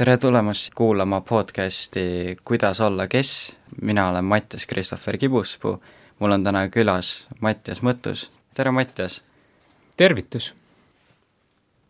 tere 0.00 0.16
tulemast 0.16 0.72
kuulama 0.74 1.20
podcasti 1.20 2.36
Kuidas 2.44 2.80
olla 2.80 3.04
kes, 3.06 3.58
mina 3.82 4.08
olen 4.08 4.24
Mattias 4.24 4.66
Christopher 4.66 5.18
Kibuspuu, 5.18 5.82
mul 6.18 6.32
on 6.32 6.44
täna 6.44 6.62
külas 6.72 7.26
Mattias 7.40 7.82
Mõttus, 7.84 8.30
tere 8.56 8.70
Mattias! 8.72 9.18
tervitus! 10.00 10.54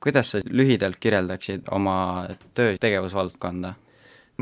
kuidas 0.02 0.32
sa 0.32 0.40
lühidalt 0.42 0.98
kirjeldaksid 0.98 1.70
oma 1.70 2.26
töö 2.54 2.72
tegevusvaldkonda? 2.82 3.70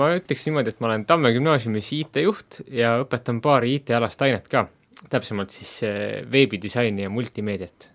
ma 0.01 0.09
ütleks 0.17 0.47
niimoodi, 0.49 0.73
et 0.73 0.81
ma 0.81 0.89
olen 0.89 1.05
Tamme 1.05 1.33
gümnaasiumis 1.37 1.91
IT-juht 1.93 2.63
ja 2.73 2.95
õpetan 3.03 3.43
paari 3.45 3.75
IT-alast 3.75 4.25
ainet 4.25 4.49
ka, 4.49 4.65
täpsemalt 5.13 5.53
siis 5.53 5.75
eh, 5.85 6.23
veebidisaini 6.33 7.05
ja 7.05 7.11
multimeediat. 7.13 7.91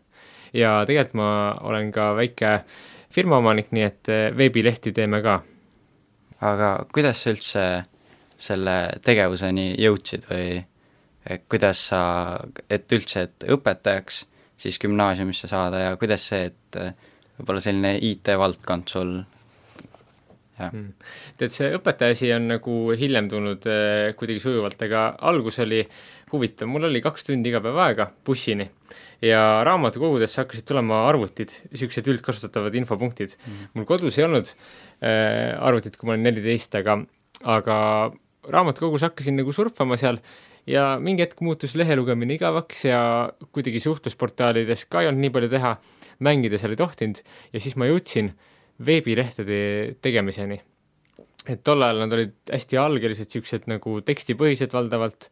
ja 0.54 0.84
tegelikult 0.86 1.18
ma 1.18 1.32
olen 1.66 1.90
ka 1.92 2.12
väike 2.21 2.60
firmaomanik, 3.10 3.74
nii 3.74 3.88
et 3.90 4.14
eh, 4.14 4.30
veebilehti 4.38 4.94
teeme 4.94 5.24
ka. 5.26 5.40
Aga 6.44 6.75
kuidas 6.94 7.23
sa 7.23 7.34
üldse 7.34 7.66
selle 8.44 8.76
tegevuseni 9.05 9.73
jõudsid 9.80 10.27
või 10.30 10.63
kuidas 11.48 11.86
sa, 11.90 12.02
et 12.70 12.91
üldse, 12.91 13.27
et 13.30 13.45
õpetajaks 13.55 14.23
siis 14.59 14.80
gümnaasiumisse 14.84 15.48
saada 15.48 15.80
ja 15.86 15.94
kuidas 16.00 16.26
see, 16.27 16.50
et 16.52 16.80
võib-olla 17.38 17.64
selline 17.64 17.94
IT-valdkond 18.12 18.91
sul. 18.91 19.14
Tead, 21.39 21.49
see 21.49 21.71
õpetaja 21.77 22.13
asi 22.13 22.30
on 22.35 22.48
nagu 22.52 22.75
hiljem 22.98 23.30
tulnud 23.31 23.66
äh, 23.70 24.11
kuidagi 24.17 24.44
sujuvalt, 24.44 24.77
aga 24.85 25.05
algus 25.30 25.59
oli 25.63 25.81
huvitav, 26.34 26.70
mul 26.70 26.89
oli 26.89 27.02
kaks 27.03 27.27
tundi 27.30 27.49
iga 27.49 27.61
päev 27.63 27.80
aega 27.88 28.09
bussini 28.25 28.67
ja 29.23 29.63
raamatukogudesse 29.66 30.44
hakkasid 30.44 30.67
tulema 30.70 31.03
arvutid, 31.09 31.55
niisugused 31.71 32.09
üldkasutatavad 32.13 32.75
infopunktid. 32.77 33.38
Mm.. 33.39 33.73
mul 33.77 33.89
kodus 33.89 34.20
ei 34.20 34.27
olnud 34.27 34.53
äh, 34.53 35.53
arvutit, 35.58 35.97
kui 35.97 36.09
ma 36.09 36.17
olin 36.17 36.27
neliteist, 36.30 36.75
aga, 36.81 36.99
aga 37.58 37.77
raamatukogus 38.53 39.05
hakkasin 39.08 39.39
nagu 39.39 39.53
surfama 39.55 39.97
seal 40.00 40.19
ja 40.69 40.94
mingi 41.02 41.25
hetk 41.25 41.41
muutus 41.44 41.75
lehe 41.80 41.95
lugemine 42.00 42.38
igavaks 42.38 42.85
ja 42.88 43.02
kuidagi 43.56 43.81
suhtlusportaalides 43.83 44.85
ka 44.91 45.03
ei 45.03 45.09
olnud 45.11 45.25
nii 45.25 45.33
palju 45.35 45.52
teha, 45.52 45.75
mängida 46.23 46.59
seal 46.59 46.75
ei 46.75 46.80
tohtinud 46.80 47.23
ja 47.25 47.63
siis 47.63 47.78
ma 47.80 47.89
jõudsin 47.89 48.33
veebilehtede 48.86 49.95
tegemiseni. 50.02 50.62
et 51.44 51.59
tol 51.64 51.84
ajal 51.84 52.00
nad 52.00 52.14
olid 52.16 52.36
hästi 52.48 52.78
algelised, 52.80 53.28
niisugused 53.28 53.66
nagu 53.67 53.98
tekstipõhised 54.08 54.72
valdavalt, 54.72 55.28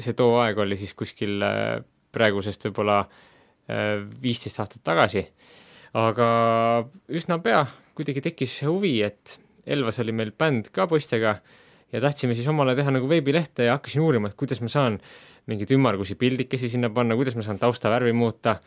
see 0.00 0.14
too 0.16 0.38
aeg 0.40 0.58
oli 0.64 0.78
siis 0.80 0.94
kuskil 0.96 1.42
äh, 1.44 1.82
praegusest 2.16 2.64
võib-olla 2.64 3.02
äh, 3.04 4.00
viisteist 4.22 4.62
aastat 4.62 4.80
tagasi, 4.86 5.26
aga 6.00 6.28
üsna 7.12 7.38
pea 7.44 7.66
kuidagi 7.94 8.24
tekkis 8.24 8.62
huvi, 8.64 8.96
et 9.04 9.38
Elvas 9.64 10.00
oli 10.02 10.12
meil 10.12 10.32
bänd 10.36 10.68
ka 10.72 10.88
poistega 10.88 11.38
ja 11.92 12.00
tahtsime 12.00 12.34
siis 12.36 12.48
omale 12.50 12.74
teha 12.76 12.92
nagu 12.92 13.08
veebilehte 13.08 13.68
ja 13.68 13.76
hakkasin 13.78 14.02
uurima, 14.04 14.28
et 14.28 14.36
kuidas 14.40 14.60
ma 14.64 14.68
saan 14.72 14.98
mingeid 15.50 15.70
ümmargusi 15.76 16.16
pildikesi 16.20 16.68
sinna 16.72 16.90
panna, 16.90 17.16
kuidas 17.16 17.36
ma 17.36 17.44
saan 17.44 17.60
taustavärvi 17.60 18.12
muuta, 18.16 18.58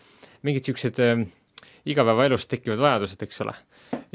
mingid 0.46 0.66
niisugused 0.66 1.02
äh, 1.04 1.26
igapäevaelus 1.88 2.48
tekkivad 2.48 2.81
vajadused, 2.84 3.24
eks 3.24 3.42
ole. 3.46 3.56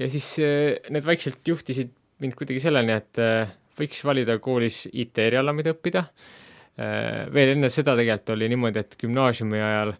Ja 0.00 0.08
siis 0.12 0.28
äh, 0.42 0.78
need 0.90 1.06
vaikselt 1.08 1.48
juhtisid 1.48 1.92
mind 2.22 2.36
kuidagi 2.38 2.62
selleni, 2.62 2.94
et 2.96 3.20
äh, 3.22 3.52
võiks 3.78 4.04
valida 4.06 4.38
koolis 4.42 4.86
IT-eriala, 4.92 5.54
mida 5.56 5.74
õppida 5.74 6.06
äh,. 6.06 7.28
veel 7.32 7.56
enne 7.56 7.70
seda 7.72 7.96
tegelikult 7.98 8.36
oli 8.36 8.50
niimoodi, 8.52 8.84
et 8.84 8.98
gümnaasiumi 9.00 9.60
ajal 9.60 9.96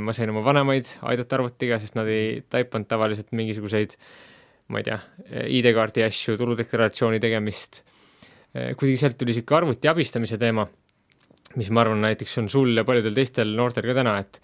ma 0.00 0.12
sain 0.16 0.30
oma 0.32 0.40
vanemaid 0.40 0.88
aidata 1.04 1.36
arvutiga, 1.36 1.76
sest 1.76 1.92
nad 1.98 2.08
ei 2.08 2.38
taipanud 2.48 2.88
tavaliselt 2.88 3.28
mingisuguseid 3.36 3.92
ma 4.72 4.80
ei 4.80 4.86
tea, 4.86 4.96
ID-kaardi 5.52 6.00
asju, 6.06 6.38
tuludeklaratsiooni 6.40 7.20
tegemist 7.20 7.82
Eh, 8.50 8.72
kuidagi 8.74 8.98
sealt 8.98 9.14
tuli 9.18 9.30
niisugune 9.30 9.60
arvuti 9.60 9.88
abistamise 9.90 10.34
teema, 10.40 10.64
mis 11.60 11.68
ma 11.70 11.84
arvan, 11.84 12.00
näiteks 12.02 12.32
on 12.40 12.48
sul 12.50 12.72
ja 12.74 12.82
paljudel 12.86 13.14
teistel 13.14 13.52
noortel 13.54 13.86
ka 13.86 13.94
täna, 14.00 14.16
et 14.18 14.40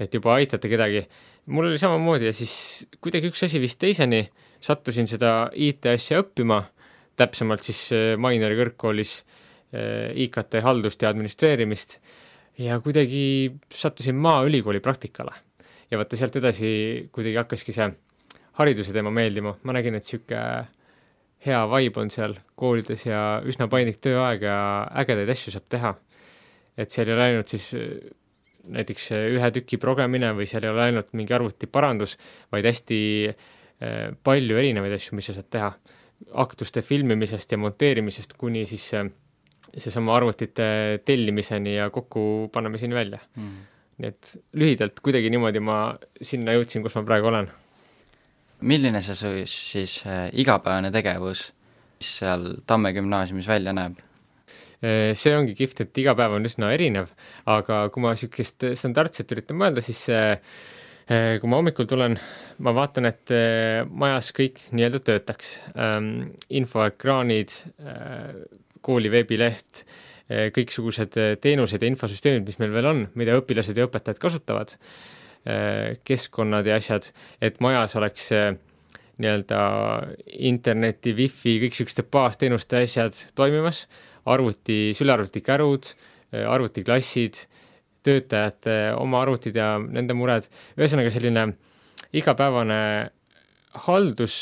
et 0.00 0.14
juba 0.14 0.34
aitate 0.38 0.68
kedagi. 0.68 1.04
mul 1.46 1.66
oli 1.70 1.78
samamoodi 1.78 2.30
ja 2.30 2.32
siis 2.32 2.86
kuidagi 3.00 3.30
üks 3.30 3.44
asi 3.44 3.60
vist 3.60 3.78
teiseni, 3.80 4.24
sattusin 4.60 5.08
seda 5.10 5.50
IT-asja 5.52 6.22
õppima, 6.24 6.62
täpsemalt 7.16 7.64
siis 7.66 7.82
eh, 7.92 8.16
Mainori 8.16 8.56
kõrgkoolis 8.58 9.14
eh, 9.20 10.10
IKT 10.26 10.60
haldust 10.64 11.02
ja 11.02 11.12
administreerimist 11.12 11.98
ja 12.58 12.80
kuidagi 12.80 13.52
sattusin 13.72 14.16
Maaülikooli 14.16 14.80
praktikale. 14.80 15.32
ja 15.90 15.98
vaata 15.98 16.16
sealt 16.16 16.36
edasi 16.36 17.08
kuidagi 17.12 17.36
hakkaski 17.36 17.72
see 17.72 17.88
hariduse 18.60 18.92
teema 18.92 19.10
meeldima, 19.10 19.56
ma 19.62 19.72
nägin, 19.72 19.96
et 19.96 20.04
niisugune 20.04 20.68
hea 21.46 21.60
vibe 21.72 22.00
on 22.02 22.10
seal 22.12 22.36
koolides 22.60 23.06
ja 23.06 23.40
üsna 23.48 23.68
paindlik 23.72 24.00
tööaeg 24.04 24.44
ja 24.44 24.56
ägedaid 25.02 25.30
asju 25.32 25.54
saab 25.54 25.68
teha. 25.72 25.94
et 26.76 26.90
seal 26.90 27.08
ei 27.08 27.14
ole 27.14 27.24
ainult 27.24 27.48
siis 27.52 27.72
äh, 27.74 27.96
näiteks 28.74 29.10
äh, 29.16 29.28
ühe 29.36 29.50
tüki 29.54 29.78
progemine 29.80 30.32
või 30.36 30.48
seal 30.50 30.66
ei 30.66 30.72
ole 30.72 30.86
ainult 30.88 31.14
mingi 31.18 31.34
arvutiparandus, 31.36 32.16
vaid 32.52 32.68
hästi 32.68 33.00
äh, 33.30 34.12
palju 34.26 34.60
erinevaid 34.60 34.96
asju, 34.96 35.16
mis 35.18 35.30
sa 35.30 35.38
saad 35.38 35.50
teha. 35.50 35.72
aktuste 36.36 36.82
filmimisest 36.84 37.52
ja 37.52 37.58
monteerimisest 37.58 38.34
kuni 38.36 38.66
siis 38.68 38.90
seesama 39.72 40.16
arvutite 40.16 41.00
tellimiseni 41.04 41.76
ja 41.76 41.86
kokkupanemiseni 41.90 42.94
välja 42.94 43.18
mm.. 43.36 43.54
nii 43.98 44.08
et 44.08 44.32
lühidalt 44.52 45.00
kuidagi 45.00 45.30
niimoodi 45.30 45.62
ma 45.64 45.78
sinna 46.20 46.52
jõudsin, 46.52 46.82
kus 46.84 46.98
ma 46.98 47.06
praegu 47.08 47.30
olen 47.30 47.48
milline 48.60 49.00
see 49.00 49.16
su 49.16 49.32
siis 49.48 50.02
igapäevane 50.32 50.90
tegevus 50.92 51.46
seal 52.04 52.54
Tamme 52.66 52.92
gümnaasiumis 52.92 53.48
välja 53.48 53.72
näeb? 53.72 53.98
Äh, 54.80 55.12
see 55.18 55.32
ongi 55.36 55.56
kihvt, 55.58 55.84
et 55.84 56.02
iga 56.02 56.14
päev 56.18 56.38
on 56.38 56.48
üsna 56.48 56.72
erinev, 56.74 57.10
aga 57.50 57.82
kui 57.92 58.04
ma 58.04 58.14
niisugust 58.14 58.64
standardset 58.80 59.34
üritan 59.34 59.58
mõelda, 59.60 59.84
siis 59.84 60.02
äh, 60.14 60.38
kui 61.10 61.50
ma 61.50 61.58
hommikul 61.58 61.88
tulen, 61.90 62.16
ma 62.62 62.74
vaatan, 62.76 63.08
et 63.10 63.32
majas 63.90 64.28
kõik 64.36 64.60
nii-öelda 64.70 65.00
töötaks. 65.08 65.56
Ähm, 65.74 66.36
infoekraanid, 66.54 67.56
kooli 68.86 69.10
veebileht, 69.10 69.82
kõiksugused 70.54 71.18
teenused 71.42 71.82
ja 71.82 71.90
infosüsteemid, 71.90 72.46
mis 72.46 72.60
meil 72.62 72.70
veel 72.76 72.86
on, 72.86 73.00
mida 73.18 73.34
õpilased 73.40 73.74
ja 73.74 73.88
õpetajad 73.88 74.22
kasutavad 74.22 74.76
Äh, 75.48 75.96
keskkonnad 76.04 76.66
ja 76.68 76.74
asjad, 76.76 77.06
et 77.40 77.62
majas 77.64 77.94
oleks 77.96 78.26
nii-öelda 79.20 79.60
interneti, 80.36 81.14
wifi, 81.16 81.54
kõik 81.62 81.72
niisuguste 81.72 82.04
baasteenuste 82.04 82.82
asjad 82.84 83.16
toimimas, 83.38 83.86
arvuti, 84.30 84.92
sülearvutikärud, 84.96 85.90
äh, 86.34 86.46
arvutiklassid, 86.50 87.44
töötajate 88.06 88.94
oma 88.96 89.20
arvutid 89.24 89.58
ja 89.60 89.74
nende 89.80 90.16
mured, 90.16 90.46
ühesõnaga 90.78 91.12
selline 91.12 91.50
igapäevane 92.16 92.80
haldus, 93.86 94.40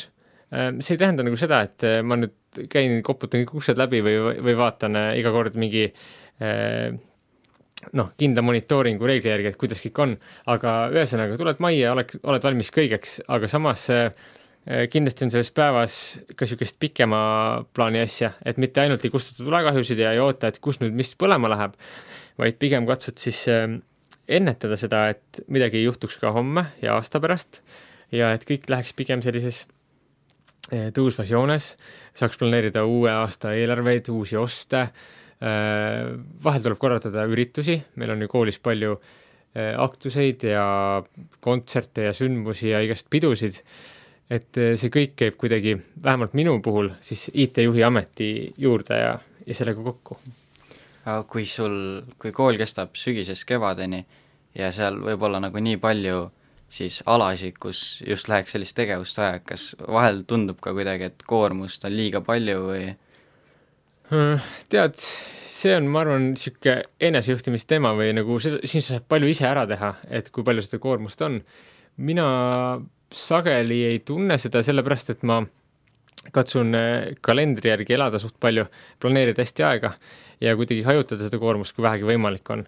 äh, 0.52 0.70
see 0.80 0.96
ei 0.96 1.02
tähenda 1.02 1.26
nagu 1.26 1.38
seda, 1.40 1.62
et 1.66 1.86
ma 2.02 2.18
nüüd 2.20 2.64
käin, 2.72 3.00
koputan 3.06 3.44
kõik 3.44 3.60
uksed 3.60 3.78
läbi 3.78 4.00
või, 4.04 4.16
või 4.42 4.56
vaatan 4.58 4.96
iga 5.18 5.30
kord 5.34 5.58
mingi 5.60 5.90
noh, 7.98 8.10
kindla 8.18 8.42
monitooringu 8.46 9.06
reegli 9.06 9.30
järgi, 9.30 9.52
et 9.52 9.58
kuidas 9.58 9.82
kõik 9.82 10.00
on, 10.02 10.14
aga 10.50 10.74
ühesõnaga, 10.94 11.36
tuled 11.38 11.60
majja, 11.62 11.92
oled, 11.94 12.14
oled 12.22 12.46
valmis 12.46 12.70
kõigeks, 12.74 13.18
aga 13.28 13.50
samas 13.50 13.88
kindlasti 14.90 15.24
on 15.24 15.32
selles 15.32 15.50
päevas 15.54 15.94
ka 16.34 16.44
niisugust 16.44 16.76
pikema 16.80 17.20
plaani 17.74 18.02
asja, 18.04 18.32
et 18.44 18.58
mitte 18.60 18.82
ainult 18.82 19.04
ei 19.04 19.12
kustuta 19.12 19.44
tulekahjusid 19.46 20.02
ja 20.02 20.12
ei 20.12 20.20
oota, 20.20 20.50
et 20.50 20.58
kus 20.64 20.80
nüüd 20.82 20.96
mis 20.98 21.14
põlema 21.16 21.50
läheb, 21.52 21.76
vaid 22.38 22.58
pigem 22.60 22.86
katsud 22.88 23.20
siis 23.22 23.44
äh, 23.52 23.66
ennetada 24.28 24.76
seda, 24.76 25.06
et 25.14 25.42
midagi 25.48 25.80
ei 25.80 25.86
juhtuks 25.86 26.18
ka 26.20 26.34
homme 26.36 26.68
ja 26.82 26.98
aasta 26.98 27.20
pärast 27.22 27.62
ja 28.12 28.34
et 28.36 28.44
kõik 28.48 28.68
läheks 28.68 28.92
pigem 28.98 29.24
sellises 29.24 29.64
äh, 30.72 30.90
tõusvas 30.96 31.32
joones, 31.32 31.72
saaks 32.18 32.36
planeerida 32.40 32.84
uue 32.84 33.14
aasta 33.14 33.54
eelarveid, 33.56 34.12
uusi 34.12 34.36
oste 34.36 34.88
Äh, 35.38 36.16
vahel 36.42 36.64
tuleb 36.64 36.80
korraldada 36.82 37.22
üritusi, 37.30 37.76
meil 37.94 38.10
on 38.10 38.24
ju 38.24 38.26
koolis 38.32 38.56
palju 38.58 38.96
äh, 38.96 39.76
aktuseid 39.78 40.42
ja 40.50 40.64
kontserte 41.44 42.08
ja 42.08 42.14
sündmusi 42.16 42.72
ja 42.72 42.80
igast 42.82 43.06
pidusid, 43.10 43.60
et 44.30 44.60
äh, 44.60 44.74
see 44.80 44.92
kõik 44.92 45.16
käib 45.18 45.38
kuidagi, 45.40 45.76
vähemalt 46.02 46.36
minu 46.38 46.58
puhul, 46.64 46.92
siis 47.00 47.28
IT-juhi 47.32 47.84
ameti 47.86 48.30
juurde 48.58 49.00
ja, 49.00 49.14
ja 49.46 49.56
sellega 49.56 49.82
kokku. 49.82 50.18
aga 51.04 51.22
kui 51.24 51.46
sul, 51.46 52.02
kui 52.18 52.32
kool 52.32 52.58
kestab 52.60 52.96
sügisest 52.98 53.46
kevadeni 53.48 54.04
ja 54.54 54.72
seal 54.72 55.00
võib 55.00 55.22
olla 55.24 55.40
nagu 55.40 55.60
nii 55.60 55.80
palju 55.80 56.28
siis 56.68 57.00
alasid, 57.06 57.56
kus 57.56 58.02
just 58.06 58.28
läheks 58.28 58.52
sellist 58.52 58.76
tegevust 58.76 59.18
vaja, 59.18 59.40
kas 59.40 59.70
vahel 59.80 60.24
tundub 60.28 60.58
ka 60.60 60.74
kuidagi, 60.76 61.08
et 61.08 61.22
koormust 61.26 61.84
on 61.88 61.96
liiga 61.96 62.20
palju 62.20 62.64
või 62.66 62.88
Äh, 64.08 64.40
tead, 64.72 64.94
see 65.44 65.74
on, 65.76 65.88
ma 65.92 66.00
arvan, 66.00 66.30
niisugune 66.32 66.78
enesejuhtimisteema 67.10 67.90
või 67.96 68.14
nagu 68.16 68.38
seda, 68.40 68.60
siin 68.64 68.84
sa 68.84 68.94
saad 68.94 69.08
palju 69.10 69.28
ise 69.28 69.44
ära 69.44 69.66
teha, 69.68 69.90
et 70.08 70.30
kui 70.32 70.46
palju 70.46 70.64
seda 70.64 70.80
koormust 70.80 71.20
on. 71.26 71.42
mina 71.98 72.24
sageli 73.14 73.82
ei 73.88 74.02
tunne 74.04 74.38
seda 74.38 74.62
sellepärast, 74.64 75.14
et 75.14 75.24
ma 75.28 75.40
katsun 76.34 76.74
kalendri 77.24 77.70
järgi 77.70 77.94
elada 77.96 78.18
suht 78.20 78.36
palju, 78.40 78.66
planeerida 79.00 79.44
hästi 79.44 79.64
aega 79.64 79.92
ja 80.44 80.54
kuidagi 80.58 80.84
hajutada 80.86 81.24
seda 81.26 81.40
koormust, 81.40 81.74
kui 81.76 81.86
vähegi 81.86 82.08
võimalik 82.08 82.50
on 82.52 82.66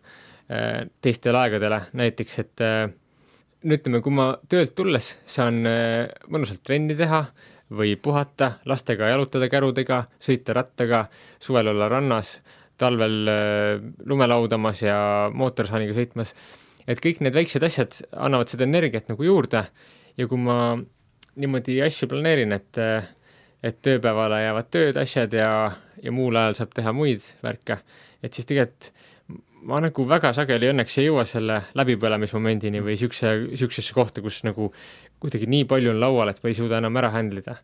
teistele 1.02 1.38
aegadele, 1.44 1.82
näiteks 1.98 2.38
et 2.42 2.62
no 2.64 3.76
ütleme, 3.76 4.00
kui 4.02 4.14
ma 4.14 4.32
töölt 4.50 4.72
tulles 4.78 5.12
saan 5.28 5.60
mõnusalt 5.62 6.62
trenni 6.66 6.96
teha 6.98 7.24
või 7.70 7.94
puhata, 8.02 8.56
lastega 8.66 9.12
jalutada 9.12 9.46
kärudega, 9.50 10.04
sõita 10.18 10.56
rattaga, 10.56 11.04
suvel 11.42 11.70
olla 11.70 11.86
rannas, 11.90 12.38
talvel 12.80 13.28
lume 14.08 14.26
laudamas 14.26 14.82
ja 14.82 14.96
mootorsaaniga 15.34 15.94
sõitmas, 15.94 16.34
et 16.88 17.02
kõik 17.02 17.20
need 17.22 17.36
väiksed 17.36 17.62
asjad 17.66 18.00
annavad 18.16 18.50
seda 18.50 18.66
energiat 18.66 19.10
nagu 19.12 19.26
juurde 19.26 19.66
ja 20.20 20.28
kui 20.28 20.40
ma 20.40 20.76
niimoodi 21.40 21.80
asju 21.84 22.08
planeerin, 22.10 22.52
et 22.52 22.80
et 23.60 23.76
tööpäevale 23.84 24.38
jäävad 24.40 24.68
tööd, 24.72 24.96
asjad 24.96 25.34
ja, 25.36 25.50
ja 26.00 26.12
muul 26.12 26.36
ajal 26.40 26.56
saab 26.56 26.70
teha 26.76 26.94
muid 26.96 27.24
värke, 27.44 27.76
et 28.24 28.32
siis 28.32 28.48
tegelikult 28.48 28.92
ma 29.68 29.80
nagu 29.84 30.06
väga 30.08 30.32
sageli 30.32 30.70
õnneks 30.70 30.96
ei 31.00 31.10
jõua 31.10 31.26
selle 31.28 31.58
läbipõlemismomendini 31.76 32.80
või 32.80 32.94
niisuguse, 32.94 33.34
niisugusesse 33.50 33.92
kohta, 33.96 34.22
kus 34.24 34.40
nagu 34.46 34.70
kuidagi 35.20 35.48
nii 35.50 35.66
palju 35.68 35.92
on 35.92 36.00
laual, 36.00 36.32
et 36.32 36.40
ma 36.42 36.48
ei 36.48 36.56
suuda 36.56 36.78
enam 36.80 36.96
ära 36.96 37.12
handle 37.12 37.44
ida. 37.44 37.58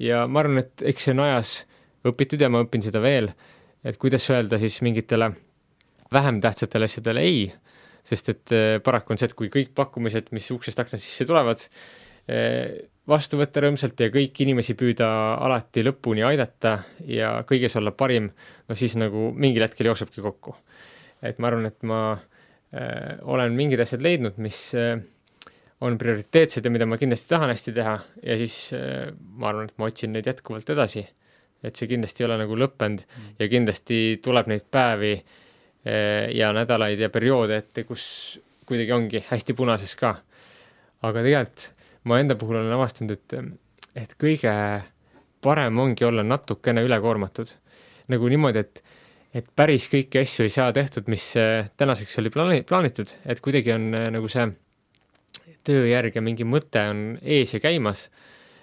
ja 0.00 0.24
ma 0.26 0.40
arvan, 0.40 0.62
et 0.64 0.84
eks 0.92 1.08
see 1.08 1.16
on 1.16 1.20
ajas 1.26 1.52
õpitud 2.08 2.40
ja 2.40 2.48
ma 2.52 2.64
õpin 2.64 2.84
seda 2.84 3.02
veel, 3.04 3.28
et 3.84 4.00
kuidas 4.00 4.24
öelda 4.32 4.58
siis 4.62 4.80
mingitele 4.82 5.30
vähem 6.12 6.40
tähtsatele 6.40 6.88
asjadele 6.88 7.20
ei, 7.20 7.52
sest 8.06 8.32
et 8.32 8.56
eh, 8.56 8.66
paraku 8.84 9.14
on 9.14 9.20
see, 9.20 9.30
et 9.30 9.38
kui 9.38 9.50
kõik 9.52 9.72
pakkumised, 9.76 10.30
mis 10.36 10.50
uksest 10.54 10.78
aknast 10.82 11.04
sisse 11.04 11.26
tulevad, 11.28 11.64
eh, 12.30 12.86
vastu 13.06 13.38
võtta 13.38 13.62
rõõmsalt 13.62 14.00
ja 14.02 14.10
kõiki 14.14 14.46
inimesi 14.46 14.74
püüda 14.78 15.08
alati 15.46 15.84
lõpuni 15.86 16.24
aidata 16.26 16.78
ja 17.06 17.36
kõiges 17.46 17.76
olla 17.78 17.92
parim, 17.94 18.30
no 18.66 18.78
siis 18.78 18.96
nagu 18.98 19.30
mingil 19.34 19.66
hetkel 19.66 19.90
jooksebki 19.90 20.24
kokku 20.24 20.56
et 21.24 21.38
ma 21.40 21.50
arvan, 21.50 21.68
et 21.70 21.86
ma 21.86 22.00
äh, 22.14 23.16
olen 23.28 23.54
mingid 23.56 23.82
asjad 23.84 24.04
leidnud, 24.04 24.40
mis 24.42 24.60
äh, 24.76 24.96
on 25.84 25.98
prioriteetsed 26.00 26.64
ja 26.64 26.72
mida 26.72 26.88
ma 26.88 26.98
kindlasti 27.00 27.30
tahan 27.30 27.52
hästi 27.52 27.74
teha 27.76 27.96
ja 28.22 28.38
siis 28.40 28.58
äh, 28.76 29.08
ma 29.38 29.50
arvan, 29.52 29.70
et 29.70 29.78
ma 29.80 29.88
otsin 29.90 30.14
neid 30.16 30.28
jätkuvalt 30.28 30.74
edasi. 30.76 31.06
et 31.64 31.74
see 31.74 31.88
kindlasti 31.88 32.22
ei 32.22 32.26
ole 32.28 32.36
nagu 32.38 32.56
lõppenud 32.60 33.00
mm. 33.02 33.30
ja 33.40 33.46
kindlasti 33.50 33.98
tuleb 34.22 34.50
neid 34.52 34.66
päevi 34.70 35.14
äh, 35.16 35.45
ja 35.86 36.48
nädalaid 36.56 36.98
ja 36.98 37.08
perioode 37.14 37.60
ette, 37.60 37.84
kus 37.86 38.40
kuidagi 38.66 38.92
ongi 38.92 39.20
hästi 39.28 39.54
punases 39.54 39.92
ka. 39.94 40.16
aga 41.06 41.22
tegelikult 41.22 41.76
ma 42.06 42.18
enda 42.22 42.36
puhul 42.38 42.60
olen 42.60 42.74
avastanud, 42.74 43.14
et, 43.14 43.34
et 43.94 44.14
kõige 44.18 44.52
parem 45.42 45.78
ongi 45.78 46.06
olla 46.06 46.24
natukene 46.26 46.84
ülekoormatud. 46.86 47.50
nagu 48.08 48.28
niimoodi, 48.30 48.62
et 48.62 48.82
et 49.36 49.48
päris 49.58 49.84
kõiki 49.92 50.22
asju 50.22 50.46
ei 50.46 50.52
saa 50.52 50.70
tehtud, 50.72 51.10
mis 51.12 51.24
äh, 51.36 51.68
tänaseks 51.76 52.14
oli 52.22 52.30
plaani-, 52.32 52.62
plaanitud, 52.64 53.10
et 53.26 53.42
kuidagi 53.44 53.74
on 53.74 53.90
äh, 53.94 54.06
nagu 54.14 54.30
see 54.32 54.46
tööjärg 55.66 56.16
ja 56.16 56.22
mingi 56.24 56.46
mõte 56.48 56.80
on 56.88 57.02
ees 57.20 57.52
ja 57.52 57.60
käimas, 57.60 58.06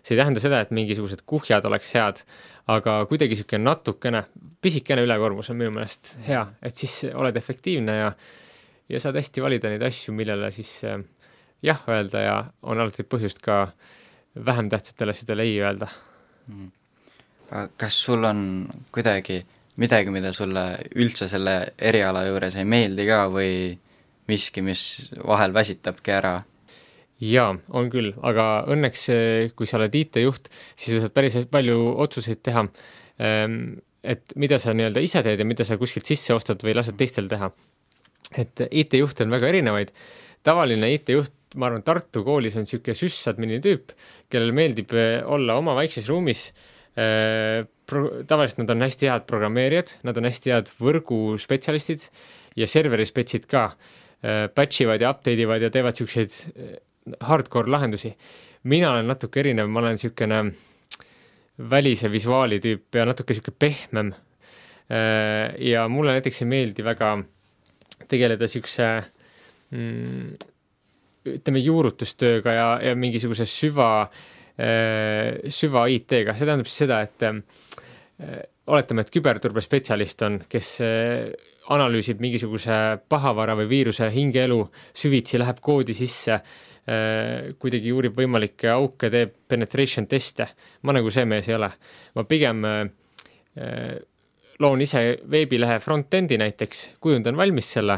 see 0.01 0.15
ei 0.15 0.21
tähenda 0.23 0.41
seda, 0.41 0.63
et 0.63 0.71
mingisugused 0.73 1.21
kuhjad 1.29 1.67
oleks 1.69 1.93
head, 1.93 2.23
aga 2.67 3.05
kuidagi 3.09 3.35
niisugune 3.35 3.63
natukene, 3.63 4.23
pisikene 4.61 5.03
ülekoormus 5.03 5.49
on 5.51 5.59
minu 5.59 5.73
meelest 5.75 6.15
hea, 6.27 6.45
et 6.63 6.75
siis 6.75 7.09
oled 7.13 7.35
efektiivne 7.35 7.97
ja 7.97 8.13
ja 8.89 8.99
saad 8.99 9.15
hästi 9.15 9.41
valida 9.41 9.71
neid 9.71 9.83
asju, 9.83 10.13
millele 10.15 10.51
siis 10.51 10.71
äh, 10.87 10.99
jah 11.63 11.83
öelda 11.89 12.21
ja 12.23 12.37
on 12.61 12.79
alati 12.79 13.03
põhjust 13.07 13.41
ka 13.43 13.67
vähem 14.35 14.69
tähtsatele 14.69 15.15
asjadele 15.15 15.43
ei 15.47 15.59
öelda 15.61 15.87
mm.. 16.47 16.71
kas 17.77 17.99
sul 18.05 18.23
on 18.23 18.67
kuidagi 18.91 19.43
midagi, 19.75 20.11
mida 20.13 20.31
sulle 20.33 20.65
üldse 20.95 21.27
selle 21.31 21.55
eriala 21.77 22.25
juures 22.27 22.57
ei 22.59 22.65
meeldi 22.65 23.07
ka 23.09 23.25
või 23.33 23.53
miski, 24.29 24.61
mis 24.65 25.11
vahel 25.27 25.53
väsitabki 25.53 26.13
ära? 26.13 26.41
Jaa, 27.21 27.53
on 27.75 27.89
küll, 27.93 28.11
aga 28.25 28.47
õnneks 28.73 29.05
eh, 29.13 29.51
kui 29.57 29.69
sa 29.69 29.77
oled 29.79 29.93
IT-juht, 29.95 30.49
siis 30.75 30.97
sa 30.97 31.05
saad 31.05 31.15
päris 31.15 31.37
palju 31.51 31.77
otsuseid 32.03 32.41
teha, 32.45 32.65
ehm, 33.21 33.59
et 34.03 34.33
mida 34.39 34.59
sa 34.59 34.73
nii-öelda 34.75 35.03
ise 35.03 35.21
teed 35.25 35.39
ja 35.39 35.47
mida 35.47 35.65
sa 35.67 35.77
kuskilt 35.79 36.09
sisse 36.09 36.33
ostad 36.35 36.63
või 36.65 36.75
lased 36.75 36.97
teistel 36.99 37.29
teha. 37.31 37.51
et 38.33 38.63
IT-juhte 38.65 39.27
on 39.27 39.29
väga 39.29 39.45
erinevaid, 39.51 39.91
tavaline 40.41 40.87
IT-juht, 40.95 41.33
ma 41.55 41.67
arvan, 41.67 41.83
Tartu 41.85 42.23
koolis 42.25 42.55
on 42.57 42.63
niisugune 42.65 42.95
süssadmini 42.97 43.59
tüüp, 43.61 43.91
kellele 44.31 44.55
meeldib 44.55 44.93
eh, 44.97 45.21
olla 45.21 45.59
oma 45.61 45.75
väikses 45.77 46.09
ruumis. 46.09 46.47
Äh,, 46.97 47.65
pro-, 47.89 48.23
tavaliselt 48.29 48.63
nad 48.63 48.73
on 48.73 48.81
hästi 48.85 49.09
head 49.09 49.27
programmeerijad, 49.29 49.99
nad 50.05 50.17
on 50.17 50.25
hästi 50.25 50.53
head 50.53 50.71
võrguspetsialistid 50.81 52.07
ja 52.57 52.67
serveri 52.69 53.05
spetsid 53.05 53.45
ka 53.49 53.71
batch 54.23 54.83
ivad 54.85 55.01
ja 55.03 55.09
update 55.11 55.41
ivad 55.43 55.65
ja 55.65 55.69
teevad 55.73 55.97
niisuguseid 55.97 56.35
äh, 56.55 56.75
hardcore 57.19 57.71
lahendusi. 57.71 58.13
mina 58.63 58.91
olen 58.91 59.07
natuke 59.07 59.39
erinev, 59.39 59.67
ma 59.67 59.79
olen 59.79 59.97
niisugune 59.97 60.43
välise 61.69 62.11
visuaali 62.11 62.59
tüüp 62.63 62.95
ja 62.95 63.05
natuke 63.05 63.33
niisugune 63.33 63.59
pehmem 63.59 64.13
äh,. 64.13 65.55
ja 65.59 65.87
mulle 65.87 66.11
näiteks 66.11 66.41
ei 66.41 66.47
meeldi 66.47 66.83
väga 66.83 67.17
tegeleda 68.07 68.47
niisuguse 68.47 68.87
mm, 69.71 70.29
ütleme, 71.33 71.59
juurutustööga 71.59 72.53
ja, 72.53 72.69
ja 72.89 72.95
mingisuguse 72.95 73.45
süva 73.45 73.89
äh, 74.03 75.43
süva 75.47 75.87
IT-ga, 75.87 76.35
see 76.35 76.47
tähendab 76.47 76.71
siis 76.71 76.85
seda, 76.85 77.01
et 77.03 77.29
Äh, 78.21 78.43
oletame, 78.67 79.03
et 79.03 79.11
küberturbespetsialist 79.11 80.21
on, 80.23 80.37
kes 80.49 80.77
analüüsib 81.73 82.21
mingisuguse 82.23 82.75
pahavara 83.09 83.55
või 83.59 83.69
viiruse 83.71 84.07
hingeelu 84.13 84.59
süvitsi, 84.95 85.39
läheb 85.41 85.59
koodi 85.63 85.95
sisse, 85.97 86.39
kuidagi 86.83 87.93
uurib 87.95 88.17
võimalikke 88.19 88.67
auke, 88.73 89.07
teeb 89.07 89.29
penetration 89.47 90.03
teste. 90.11 90.49
ma 90.83 90.91
nagu 90.91 91.11
see 91.11 91.23
mees 91.25 91.47
ei 91.47 91.55
ole. 91.55 91.69
ma 92.15 92.23
pigem 92.27 92.65
loon 94.59 94.81
ise 94.81 95.03
veebilehe 95.31 95.79
front-end'i 95.79 96.37
näiteks, 96.41 96.89
kujundan 96.99 97.37
valmis 97.39 97.71
selle, 97.77 97.97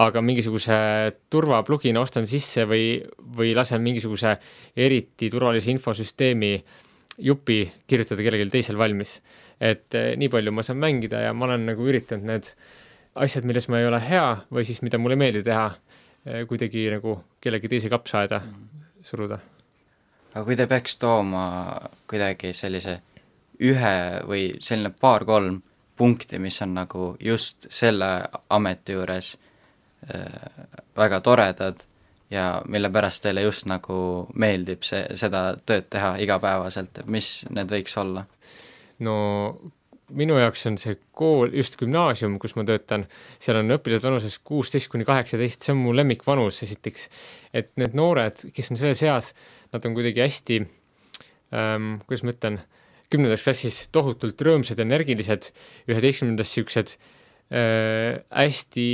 aga 0.00 0.22
mingisuguse 0.24 0.72
turvaplugina 1.28 2.00
ostan 2.00 2.26
sisse 2.26 2.64
või, 2.64 3.02
või 3.36 3.52
lasen 3.52 3.82
mingisuguse 3.84 4.38
eriti 4.76 5.28
turvalise 5.28 5.70
infosüsteemi 5.74 6.54
jupi 7.18 7.66
kirjutada 7.86 8.24
kellelgi 8.24 8.48
teisel 8.56 8.80
valmis 8.80 9.18
et 9.62 9.98
nii 10.18 10.30
palju 10.32 10.52
ma 10.54 10.64
saan 10.66 10.80
mängida 10.82 11.22
ja 11.26 11.32
ma 11.36 11.46
olen 11.46 11.68
nagu 11.70 11.86
üritanud 11.86 12.26
need 12.26 12.50
asjad, 13.22 13.46
milles 13.46 13.68
ma 13.70 13.80
ei 13.80 13.86
ole 13.86 14.00
hea 14.02 14.26
või 14.52 14.66
siis 14.66 14.82
mida 14.82 14.98
mulle 14.98 15.18
ei 15.18 15.22
meeldi 15.22 15.42
teha, 15.46 15.66
eh, 15.68 15.91
kuidagi 16.48 16.86
nagu 16.92 17.16
kellegi 17.42 17.68
teise 17.68 17.90
kapsaaeda 17.90 18.38
mm. 18.38 18.84
suruda. 19.02 19.38
aga 20.34 20.44
kui 20.46 20.56
te 20.56 20.66
peaks 20.70 20.96
tooma 21.02 21.46
kuidagi 22.10 22.52
sellise 22.54 23.00
ühe 23.62 23.94
või 24.26 24.44
selline 24.60 24.92
paar-kolm 25.00 25.60
punkti, 25.96 26.38
mis 26.38 26.62
on 26.62 26.74
nagu 26.74 27.12
just 27.20 27.66
selle 27.70 28.10
ameti 28.50 28.96
juures 28.96 29.34
äh, 30.08 30.64
väga 30.96 31.20
toredad 31.20 31.84
ja 32.32 32.62
mille 32.68 32.90
pärast 32.90 33.22
teile 33.22 33.44
just 33.44 33.66
nagu 33.68 34.26
meeldib 34.34 34.86
see, 34.86 35.04
seda 35.20 35.52
tööd 35.66 35.90
teha 35.92 36.16
igapäevaselt, 36.24 37.02
et 37.02 37.06
mis 37.06 37.44
need 37.50 37.70
võiks 37.70 37.98
olla? 38.00 38.24
no 39.02 39.16
minu 40.16 40.36
jaoks 40.40 40.66
on 40.70 40.76
see 40.80 40.96
kool, 41.16 41.52
just 41.56 41.78
gümnaasium, 41.80 42.38
kus 42.42 42.54
ma 42.58 42.64
töötan, 42.68 43.06
seal 43.42 43.58
on 43.60 43.76
õpilased 43.76 44.06
vanuses 44.06 44.38
kuusteist 44.44 44.90
kuni 44.92 45.06
kaheksateist, 45.08 45.64
see 45.64 45.74
on 45.74 45.80
mu 45.84 45.94
lemmikvanus 45.96 46.62
esiteks. 46.66 47.08
et 47.52 47.72
need 47.80 47.96
noored, 47.96 48.44
kes 48.54 48.72
on 48.72 48.80
selles 48.80 49.02
eas, 49.04 49.32
nad 49.72 49.86
on 49.86 49.96
kuidagi 49.96 50.22
hästi 50.24 50.60
ähm,, 51.52 51.98
kuidas 52.06 52.24
ma 52.24 52.32
ütlen, 52.32 52.60
kümnendas 53.12 53.44
klassis 53.44 53.82
tohutult 53.92 54.40
rõõmsad, 54.40 54.80
energilised, 54.80 55.50
üheteistkümnendas 55.90 56.52
niisugused 56.52 56.94
äh, 56.96 58.22
hästi 58.32 58.86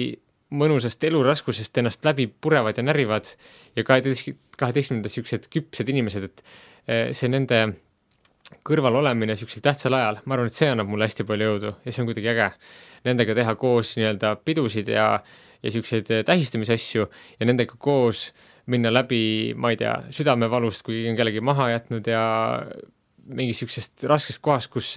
mõnusast 0.59 1.05
eluraskusest 1.05 1.79
ennast 1.79 2.07
läbi 2.09 2.27
purevad 2.27 2.79
ja 2.81 2.87
närivad 2.87 3.31
ja 3.77 3.85
kaheteist, 3.85 4.33
kaheteistkümnendas 4.59 5.15
niisugused 5.15 5.51
küpsed 5.53 5.93
inimesed, 5.93 6.31
et 6.31 6.43
äh, 6.89 7.05
see 7.17 7.31
nende 7.31 7.63
kõrval 8.67 9.01
olemine 9.01 9.35
niisugusel 9.35 9.63
tähtsal 9.65 9.97
ajal, 9.99 10.21
ma 10.25 10.37
arvan, 10.37 10.49
et 10.51 10.57
see 10.57 10.69
annab 10.73 10.89
mulle 10.89 11.09
hästi 11.09 11.27
palju 11.29 11.51
jõudu 11.51 11.73
ja 11.85 11.93
see 11.93 12.03
on 12.03 12.09
kuidagi 12.11 12.33
äge. 12.33 12.49
Nendega 13.07 13.37
teha 13.39 13.55
koos 13.61 13.95
nii-öelda 13.99 14.35
pidusid 14.45 14.89
ja, 14.93 15.09
ja 15.21 15.69
niisuguseid 15.69 16.27
tähistamise 16.27 16.79
asju 16.79 17.07
ja 17.09 17.49
nendega 17.49 17.77
koos 17.79 18.29
minna 18.69 18.93
läbi, 18.93 19.55
ma 19.57 19.73
ei 19.73 19.79
tea, 19.81 19.95
südamevalust, 20.13 20.83
kui 20.85 20.99
keegi 20.99 21.13
on 21.13 21.19
kellegi 21.21 21.45
maha 21.45 21.71
jätnud 21.73 22.09
ja 22.11 22.23
mingist 23.29 23.63
niisugusest 23.63 24.05
raskest 24.09 24.43
kohast, 24.45 24.73
kus 24.73 24.95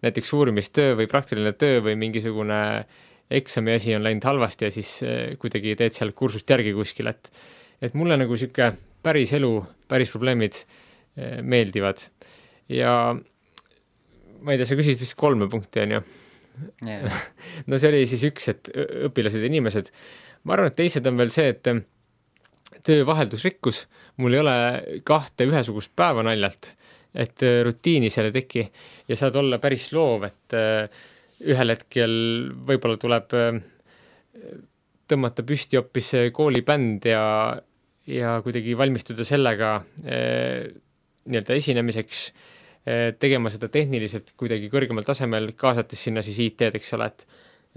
näiteks 0.00 0.32
uurimistöö 0.36 0.96
või 1.00 1.08
praktiline 1.10 1.52
töö 1.60 1.80
või 1.84 1.96
mingisugune 2.00 2.60
eksami 3.30 3.76
asi 3.76 3.94
on 3.94 4.04
läinud 4.04 4.24
halvasti 4.26 4.66
ja 4.66 4.70
siis 4.74 4.92
eh, 5.06 5.36
kuidagi 5.38 5.76
teed 5.78 5.94
seal 5.96 6.12
kursust 6.16 6.50
järgi 6.50 6.74
kuskil, 6.76 7.10
et 7.12 7.30
et 7.80 7.94
mulle 7.96 8.16
nagu 8.20 8.34
niisugune 8.36 8.74
päris 9.02 9.32
elu, 9.32 9.52
päris 9.88 10.10
probleemid 10.12 10.56
eh, 10.60 11.38
meeldivad 11.40 12.08
ja 12.70 12.94
ma 14.40 14.54
ei 14.54 14.60
tea, 14.60 14.68
sa 14.68 14.78
küsisid 14.78 15.02
vist 15.04 15.18
kolme 15.20 15.50
punkti, 15.52 15.84
on 15.84 15.96
ju 15.96 16.02
no 17.70 17.78
see 17.78 17.88
oli 17.88 18.02
siis 18.08 18.24
üks, 18.28 18.50
et 18.52 18.70
õpilased 19.08 19.40
ja 19.40 19.48
inimesed. 19.48 19.90
ma 20.44 20.56
arvan, 20.56 20.70
et 20.70 20.78
teised 20.78 21.06
on 21.08 21.18
veel 21.20 21.32
see, 21.34 21.54
et 21.54 21.70
töövaheldusrikkus, 22.86 23.84
mul 24.20 24.36
ei 24.36 24.42
ole 24.42 24.56
kahte 25.06 25.46
ühesugust 25.48 25.92
päeva 25.96 26.24
naljalt, 26.26 26.72
et 27.14 27.42
rutiini 27.66 28.10
seal 28.12 28.28
ei 28.28 28.36
teki. 28.36 28.66
Ja 29.10 29.18
saad 29.18 29.36
olla 29.40 29.58
päris 29.62 29.90
loov, 29.96 30.28
et 30.28 30.56
ühel 31.40 31.74
hetkel 31.74 32.12
võib-olla 32.68 33.00
tuleb 33.00 33.34
tõmmata 35.10 35.44
püsti 35.46 35.78
hoopis 35.80 36.12
koolibänd 36.36 37.08
ja, 37.10 37.24
ja 38.06 38.36
kuidagi 38.44 38.76
valmistuda 38.78 39.26
sellega 39.26 39.74
eh, 40.04 40.70
nii-öelda 41.26 41.58
esinemiseks. 41.58 42.22
eh,, 42.30 42.59
tegema 43.20 43.50
seda 43.52 43.68
tehniliselt 43.68 44.30
kuidagi 44.40 44.70
kõrgemal 44.72 45.04
tasemel, 45.04 45.50
kaasates 45.58 46.00
sinna 46.00 46.22
siis 46.24 46.38
IT-d, 46.40 46.78
eks 46.78 46.94
ole, 46.96 47.10
et 47.12 47.26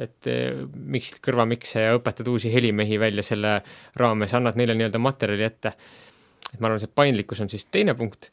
et 0.02 0.30
eh, 0.30 0.64
miksid 0.74 1.20
kõrvamikse 1.24 1.84
ja 1.84 1.98
õpetad 1.98 2.30
uusi 2.32 2.52
helimehi 2.54 2.98
välja 3.02 3.26
selle 3.26 3.60
raames, 4.00 4.34
annad 4.34 4.58
neile 4.58 4.76
nii-öelda 4.78 5.02
materjali 5.02 5.46
ette. 5.46 5.74
et 6.54 6.60
ma 6.60 6.70
arvan, 6.70 6.82
see 6.82 6.94
paindlikkus 6.96 7.42
on 7.42 7.50
siis 7.50 7.66
teine 7.66 7.94
punkt. 7.94 8.32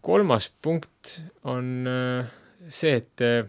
kolmas 0.00 0.50
punkt 0.62 1.18
on 1.44 1.86
eh, 1.86 2.30
see, 2.68 2.96
et 2.96 3.20
eh, 3.20 3.44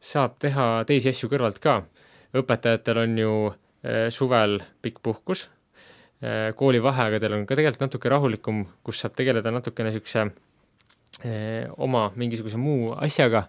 saab 0.00 0.36
teha 0.38 0.84
teisi 0.86 1.08
asju 1.08 1.30
kõrvalt 1.32 1.62
ka. 1.64 1.82
õpetajatel 2.36 3.04
on 3.04 3.18
ju 3.18 3.32
eh, 3.48 4.10
suvel 4.12 4.60
pikk 4.82 5.00
puhkus 5.02 5.48
eh,, 6.20 6.52
koolivaheaegadel 6.54 7.40
on 7.40 7.46
ka 7.46 7.56
tegelikult 7.56 7.88
natuke 7.88 8.12
rahulikum, 8.12 8.66
kus 8.84 9.00
saab 9.00 9.16
tegeleda 9.16 9.50
natukene 9.50 9.94
niisuguse 9.94 10.26
eh, 10.26 10.47
oma 11.76 12.12
mingisuguse 12.14 12.56
muu 12.56 12.92
asjaga 12.94 13.48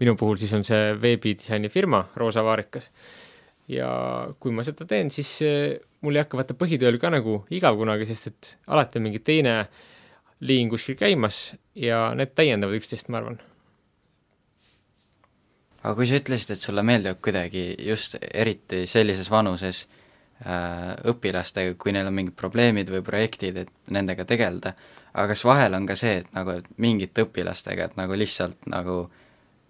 minu 0.00 0.16
puhul 0.16 0.38
siis 0.40 0.52
on 0.56 0.64
see 0.64 0.94
veebidisaini 1.00 1.68
firma 1.68 2.04
Roosa 2.16 2.44
Vaarikas. 2.44 2.90
ja 3.68 3.90
kui 4.40 4.50
ma 4.50 4.64
seda 4.66 4.86
teen, 4.88 5.12
siis 5.14 5.30
eh, 5.46 5.76
mul 6.02 6.16
ei 6.16 6.24
hakka 6.24 6.40
vaata 6.40 6.56
põhitööl 6.58 6.98
ka 6.98 7.12
nagu 7.12 7.44
igav 7.54 7.76
kunagi, 7.78 8.08
sest 8.08 8.30
et 8.32 8.50
alati 8.66 8.98
on 8.98 9.06
mingi 9.06 9.20
teine 9.22 9.54
liin 10.40 10.70
kuskil 10.72 10.96
käimas 10.98 11.52
ja 11.78 12.08
need 12.18 12.32
täiendavad 12.34 12.80
üksteist, 12.80 13.12
ma 13.12 13.20
arvan. 13.20 13.38
aga 15.84 15.94
kui 15.94 16.08
sa 16.08 16.18
ütlesid, 16.18 16.56
et 16.56 16.64
sulle 16.64 16.82
meeldivad 16.82 17.20
kuidagi 17.22 17.64
just 17.86 18.16
eriti 18.32 18.86
sellises 18.90 19.30
vanuses 19.30 19.84
äh, 19.84 19.99
õpilastega, 20.40 21.74
kui 21.76 21.92
neil 21.92 22.08
on 22.08 22.14
mingid 22.16 22.32
probleemid 22.38 22.88
või 22.88 23.02
projektid, 23.04 23.58
et 23.60 23.72
nendega 23.92 24.24
tegeleda, 24.24 24.72
aga 25.12 25.26
kas 25.34 25.42
vahel 25.44 25.74
on 25.76 25.88
ka 25.88 25.96
see, 26.00 26.22
et 26.22 26.30
nagu 26.32 26.54
et 26.56 26.70
mingite 26.80 27.26
õpilastega, 27.26 27.90
et 27.90 27.98
nagu 28.00 28.16
lihtsalt 28.16 28.70
nagu 28.72 29.02
äh, 29.02 29.18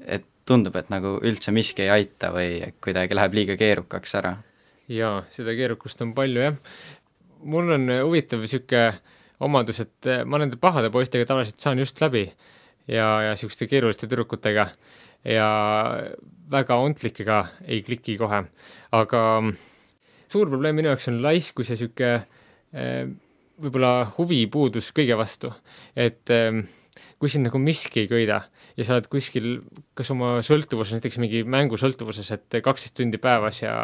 et 0.07 0.27
tundub, 0.49 0.77
et 0.77 0.89
nagu 0.93 1.17
üldse 1.27 1.53
miski 1.55 1.85
ei 1.85 1.93
aita 2.01 2.31
või 2.35 2.61
kuidagi 2.83 3.17
läheb 3.17 3.37
liiga 3.37 3.57
keerukaks 3.61 4.17
ära? 4.21 4.37
jaa, 4.91 5.21
seda 5.31 5.55
keerukust 5.55 6.01
on 6.03 6.15
palju, 6.17 6.43
jah. 6.49 6.57
mul 7.47 7.77
on 7.77 7.87
huvitav 8.09 8.43
niisugune 8.43 8.99
omadus, 9.41 9.81
et 9.85 10.09
ma 10.27 10.41
nende 10.41 10.59
pahade 10.61 10.91
poistega 10.93 11.29
tavaliselt 11.29 11.63
saan 11.63 11.79
just 11.79 12.01
läbi 12.03 12.27
ja, 12.89 13.07
ja 13.25 13.31
niisuguste 13.31 13.69
keeruliste 13.71 14.09
tüdrukutega 14.09 14.67
ja 15.25 15.49
väga 16.51 16.81
ontlikega 16.83 17.45
ei 17.69 17.85
kliki 17.87 18.19
kohe, 18.21 18.43
aga 18.97 19.23
suur 20.31 20.51
probleem 20.51 20.79
minu 20.79 20.93
jaoks 20.93 21.11
on 21.11 21.21
laiskus 21.25 21.71
ja 21.71 21.77
niisugune 21.77 22.13
eh, 22.73 23.05
võib-olla 23.61 23.95
huvipuudus 24.17 24.93
kõige 24.97 25.19
vastu, 25.21 25.51
et 25.99 26.31
eh, 26.33 26.63
kui 27.21 27.33
sind 27.33 27.49
nagu 27.49 27.61
miski 27.61 28.05
ei 28.05 28.11
köida 28.11 28.41
ja 28.77 28.87
sa 28.87 28.97
oled 28.97 29.09
kuskil 29.13 29.49
kas 29.99 30.11
oma 30.15 30.39
sõltuvuses, 30.47 30.97
näiteks 30.97 31.21
mingi 31.21 31.43
mängusõltuvuses, 31.45 32.31
et 32.37 32.61
kaksteist 32.65 32.97
tundi 32.97 33.21
päevas 33.21 33.63
ja 33.65 33.77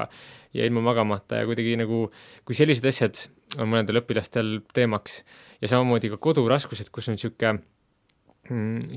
ja 0.57 0.65
ilma 0.65 0.81
magamata 0.81 1.43
ja 1.43 1.45
kuidagi 1.45 1.75
nagu, 1.77 2.07
kui 2.49 2.57
sellised 2.57 2.87
asjad 2.89 3.27
on 3.61 3.69
mõnedel 3.69 4.01
õpilastel 4.01 4.61
teemaks 4.73 5.19
ja 5.61 5.69
samamoodi 5.69 6.09
ka 6.15 6.21
koduraskused, 6.23 6.89
kus 6.95 7.11
on 7.11 7.19
niisugune 7.19 7.61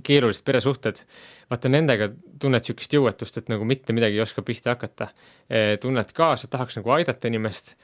keerulised 0.06 0.46
peresuhted, 0.46 1.04
vaata 1.50 1.72
nendega 1.72 2.10
tunned 2.42 2.62
niisugust 2.62 2.94
jõuetust, 2.94 3.40
et 3.42 3.50
nagu 3.52 3.66
mitte 3.68 3.96
midagi 3.96 4.20
ei 4.20 4.24
oska 4.26 4.44
pihta 4.46 4.76
hakata 4.76 5.10
e,. 5.50 5.78
tunned 5.82 6.14
kaasa, 6.16 6.50
tahaks 6.52 6.80
nagu 6.80 6.94
aidata 6.98 7.32
inimest, 7.32 7.76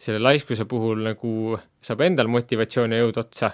selle 0.00 0.20
laiskuse 0.22 0.64
puhul 0.64 1.04
nagu 1.10 1.58
saab 1.84 2.06
endal 2.06 2.30
motivatsioon 2.32 2.96
ja 2.96 3.02
jõud 3.02 3.20
otsa 3.20 3.52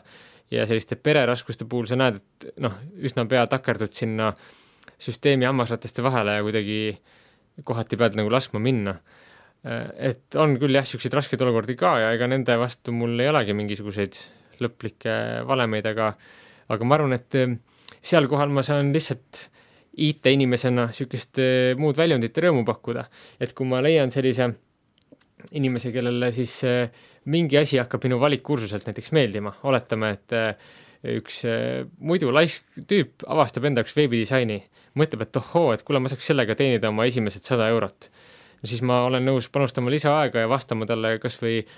ja 0.51 0.67
selliste 0.67 0.97
pereraskuste 0.97 1.67
puhul 1.69 1.89
sa 1.91 1.99
näed, 1.99 2.21
et 2.21 2.63
noh, 2.63 2.77
üsna 3.03 3.27
pea 3.29 3.47
takerdud 3.51 3.93
sinna 3.95 4.31
süsteemi 5.03 5.47
hammasrataste 5.49 6.05
vahele 6.07 6.39
ja 6.39 6.45
kuidagi 6.47 6.81
kohati 7.67 7.99
pead 7.99 8.17
nagu 8.19 8.31
laskma 8.33 8.61
minna. 8.63 8.97
et 9.99 10.37
on 10.39 10.55
küll 10.61 10.77
jah, 10.77 10.85
niisuguseid 10.85 11.15
raskeid 11.17 11.43
olukordi 11.43 11.75
ka 11.75 11.97
ja 11.99 12.11
ega 12.15 12.29
nende 12.31 12.55
vastu 12.61 12.93
mul 12.95 13.19
ei 13.19 13.33
olegi 13.33 13.55
mingisuguseid 13.57 14.19
lõplikke 14.63 15.15
valemeid, 15.49 15.89
aga 15.91 16.13
aga 16.73 16.89
ma 16.89 16.99
arvan, 16.99 17.17
et 17.17 17.37
seal 18.03 18.29
kohal 18.31 18.53
ma 18.55 18.65
saan 18.67 18.93
lihtsalt 18.95 19.47
IT-inimesena 19.97 20.91
niisugust 20.91 21.41
muud 21.81 21.97
väljundit 21.97 22.37
ja 22.37 22.47
rõõmu 22.47 22.67
pakkuda. 22.69 23.07
et 23.41 23.55
kui 23.57 23.67
ma 23.67 23.81
leian 23.81 24.11
sellise 24.13 24.51
inimese, 25.57 25.93
kellele 25.93 26.31
siis 26.33 26.61
mingi 27.33 27.59
asi 27.59 27.79
hakkab 27.79 28.05
minu 28.05 28.19
valikkursuselt 28.21 28.87
näiteks 28.89 29.13
meeldima, 29.17 29.55
oletame, 29.65 30.11
et 30.17 30.37
üks 31.17 31.43
muidu 31.99 32.33
laisk 32.35 32.65
tüüp 32.89 33.25
avastab 33.27 33.65
enda 33.69 33.83
jaoks 33.83 33.97
veebidisaini, 33.97 34.61
mõtleb, 34.99 35.27
et 35.27 35.41
ohoo, 35.41 35.73
et 35.73 35.85
kuule, 35.87 36.01
ma 36.03 36.13
saaks 36.13 36.33
sellega 36.33 36.57
teenida 36.59 36.91
oma 36.93 37.07
esimesed 37.09 37.47
sada 37.47 37.69
eurot. 37.73 38.11
no 38.61 38.69
siis 38.69 38.83
ma 38.83 39.05
olen 39.07 39.25
nõus 39.25 39.49
panustama 39.53 39.93
lisaaega 39.93 40.45
ja 40.45 40.49
vastama 40.49 40.87
talle 40.89 41.19
kas 41.23 41.41
või 41.41 41.61
äh, 41.63 41.77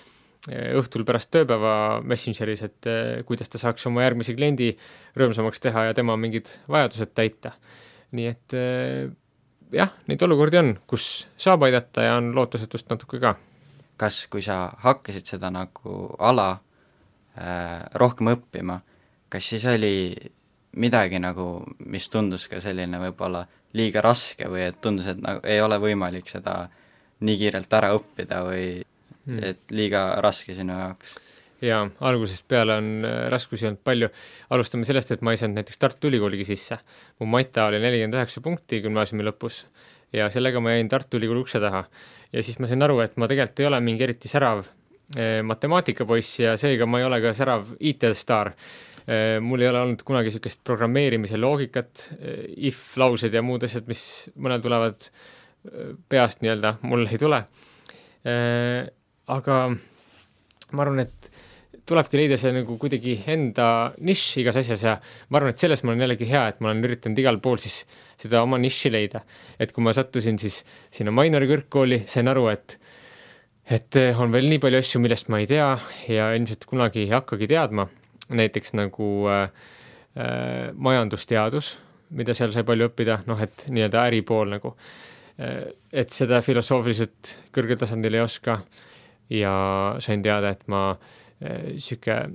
õhtul 0.49 1.03
pärast 1.05 1.33
tööpäeva 1.35 1.73
Messengeris, 2.07 2.63
et 2.63 2.89
kuidas 3.27 3.51
ta 3.51 3.59
saaks 3.61 3.85
oma 3.91 4.05
järgmise 4.05 4.37
kliendi 4.37 4.71
rõõmsamaks 5.19 5.61
teha 5.61 5.89
ja 5.89 5.97
tema 5.99 6.17
mingid 6.17 6.53
vajadused 6.71 7.11
täita. 7.15 7.53
nii 8.13 8.27
et 8.31 8.55
jah, 9.75 9.91
neid 10.09 10.23
olukordi 10.25 10.63
on, 10.63 10.73
kus 10.87 11.27
saab 11.37 11.67
aidata 11.67 12.07
ja 12.07 12.17
on 12.17 12.31
lootusetust 12.39 12.89
natuke 12.89 13.21
ka 13.21 13.35
kas, 13.99 14.27
kui 14.31 14.43
sa 14.45 14.69
hakkasid 14.85 15.27
seda 15.27 15.51
nagu 15.53 15.95
ala 16.23 16.51
äh, 16.55 17.83
rohkem 17.99 18.33
õppima, 18.35 18.79
kas 19.33 19.51
siis 19.53 19.67
oli 19.69 20.15
midagi 20.79 21.19
nagu, 21.23 21.65
mis 21.91 22.07
tundus 22.13 22.47
ka 22.51 22.63
selline 22.63 23.01
võib-olla 23.03 23.45
liiga 23.77 24.03
raske 24.05 24.49
või 24.49 24.69
et 24.69 24.79
tundus, 24.85 25.09
et 25.11 25.21
nagu 25.23 25.43
ei 25.49 25.61
ole 25.61 25.81
võimalik 25.83 26.31
seda 26.31 26.69
nii 27.25 27.41
kiirelt 27.41 27.75
ära 27.75 27.91
õppida 27.97 28.45
või 28.47 28.69
hmm. 29.29 29.45
et 29.53 29.77
liiga 29.77 30.11
raske 30.25 30.57
sinu 30.57 30.75
jaoks? 30.75 31.19
jaa, 31.65 31.83
algusest 32.07 32.47
peale 32.49 32.77
on 32.79 32.89
äh, 33.07 33.27
raskusi 33.33 33.67
olnud 33.67 33.83
palju. 33.85 34.09
alustame 34.55 34.87
sellest, 34.87 35.13
et 35.13 35.23
ma 35.27 35.35
ei 35.35 35.41
saanud 35.41 35.59
näiteks 35.59 35.79
Tartu 35.79 36.11
Ülikooligi 36.11 36.47
sisse. 36.47 36.79
mu 37.19 37.27
mata 37.27 37.67
oli 37.67 37.81
nelikümmend 37.83 38.19
üheksa 38.19 38.43
punkti 38.45 38.83
gümnaasiumi 38.85 39.27
lõpus 39.27 39.65
ja 40.15 40.31
sellega 40.31 40.61
ma 40.61 40.77
jäin 40.77 40.89
Tartu 40.89 41.19
Ülikooli 41.19 41.43
ukse 41.43 41.61
taha 41.61 41.85
ja 42.33 42.43
siis 42.43 42.59
ma 42.59 42.71
sain 42.71 42.83
aru, 42.83 43.01
et 43.03 43.17
ma 43.17 43.29
tegelikult 43.31 43.65
ei 43.65 43.71
ole 43.71 43.81
mingi 43.85 44.07
eriti 44.07 44.31
särav 44.31 44.63
eh, 45.17 45.41
matemaatikapoiss 45.43 46.45
ja 46.45 46.55
seega 46.61 46.87
ma 46.87 47.01
ei 47.03 47.09
ole 47.09 47.21
ka 47.25 47.35
särav 47.35 47.75
IT-staar 47.81 48.53
eh,. 48.53 49.41
mul 49.41 49.65
ei 49.65 49.73
ole 49.73 49.83
olnud 49.83 50.05
kunagi 50.07 50.31
niisugust 50.31 50.63
programmeerimise 50.65 51.41
loogikat 51.41 52.13
if-laused 52.71 53.35
ja 53.35 53.43
muud 53.43 53.67
asjad, 53.67 53.89
mis 53.91 54.05
mõnel 54.37 54.63
tulevad 54.63 55.11
peast 56.09 56.41
nii-öelda, 56.41 56.77
mul 56.87 57.03
ei 57.11 57.19
tule. 57.19 57.41
Aga 59.29 59.61
ma 60.73 60.85
arvan, 60.85 61.05
et 61.05 61.31
tulebki 61.89 62.21
leida 62.21 62.37
see 62.41 62.53
nagu 62.53 62.77
kuidagi 62.81 63.15
enda 63.33 63.69
nišš 64.05 64.41
igas 64.43 64.59
asjas 64.61 64.85
ja 64.85 64.95
ma 65.31 65.41
arvan, 65.41 65.55
et 65.55 65.63
selles 65.63 65.83
ma 65.85 65.93
olen 65.93 66.05
jällegi 66.05 66.29
hea, 66.29 66.45
et 66.51 66.61
ma 66.61 66.71
olen 66.71 66.85
üritanud 66.85 67.21
igal 67.23 67.41
pool 67.45 67.61
siis 67.63 67.81
seda 68.21 68.43
oma 68.45 68.59
nišši 68.61 68.93
leida. 68.93 69.23
et 69.59 69.73
kui 69.73 69.85
ma 69.85 69.95
sattusin 69.97 70.39
siis 70.41 70.63
sinna 70.93 71.15
Mainori 71.15 71.49
kõrgkooli, 71.49 72.03
sain 72.11 72.29
aru, 72.29 72.49
et 72.53 72.79
et 73.69 73.99
on 74.17 74.33
veel 74.33 74.49
nii 74.49 74.61
palju 74.63 74.81
asju, 74.81 75.01
millest 75.05 75.29
ma 75.29 75.43
ei 75.43 75.49
tea 75.49 75.69
ja 76.09 76.31
ilmselt 76.37 76.65
kunagi 76.69 77.05
ei 77.05 77.11
hakkagi 77.13 77.49
teadma, 77.51 77.89
näiteks 78.33 78.73
nagu 78.77 79.11
äh, 79.29 79.51
äh, 80.17 80.71
majandusteadus, 80.73 81.77
mida 82.17 82.37
seal 82.37 82.53
sai 82.53 82.65
palju 82.69 82.89
õppida, 82.89 83.23
noh 83.29 83.41
et 83.45 83.67
nii-öelda 83.69 84.07
äripool 84.09 84.49
nagu. 84.57 84.73
Äh,, 85.37 85.69
et 85.93 86.13
seda 86.13 86.41
filosoofiliselt 86.45 87.35
kõrgel 87.53 87.81
tasandil 87.81 88.17
ei 88.17 88.25
oska 88.25 88.63
ja 89.31 89.55
sain 90.03 90.23
teada, 90.25 90.53
et 90.55 90.65
ma 90.71 90.91
äh, 91.43 92.29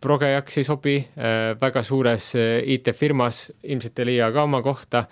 progejaks 0.00 0.60
ei 0.60 0.66
sobi, 0.66 0.96
äh, 1.18 1.54
väga 1.60 1.82
suures 1.86 2.32
äh, 2.38 2.60
IT-firmas. 2.76 3.50
Ilmselt 3.64 4.02
ei 4.02 4.12
leia 4.12 4.30
ka 4.34 4.46
oma 4.46 4.62
kohta, 4.64 5.06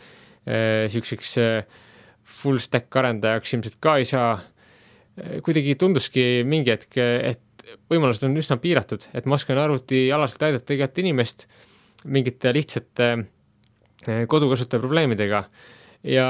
niisuguseks 0.44 1.38
full 2.28 2.60
stack 2.60 2.92
arendajaks 3.00 3.54
ilmselt 3.56 3.78
ka 3.80 3.94
ei 3.96 4.04
saa, 4.04 4.34
kuidagi 5.40 5.72
tunduski 5.80 6.42
mingi 6.44 6.74
hetk, 6.74 6.98
et 7.00 7.64
võimalused 7.88 8.26
on 8.28 8.36
üsna 8.36 8.58
piiratud, 8.60 9.06
et 9.16 9.24
ma 9.24 9.38
oskan 9.38 9.56
arvutialaselt 9.62 10.44
aidata 10.44 10.76
igat 10.76 11.00
inimest, 11.00 11.46
mingite 12.04 12.52
lihtsate 12.52 13.08
kodukasutaja 14.28 14.84
probleemidega 14.84 15.46
ja 16.04 16.26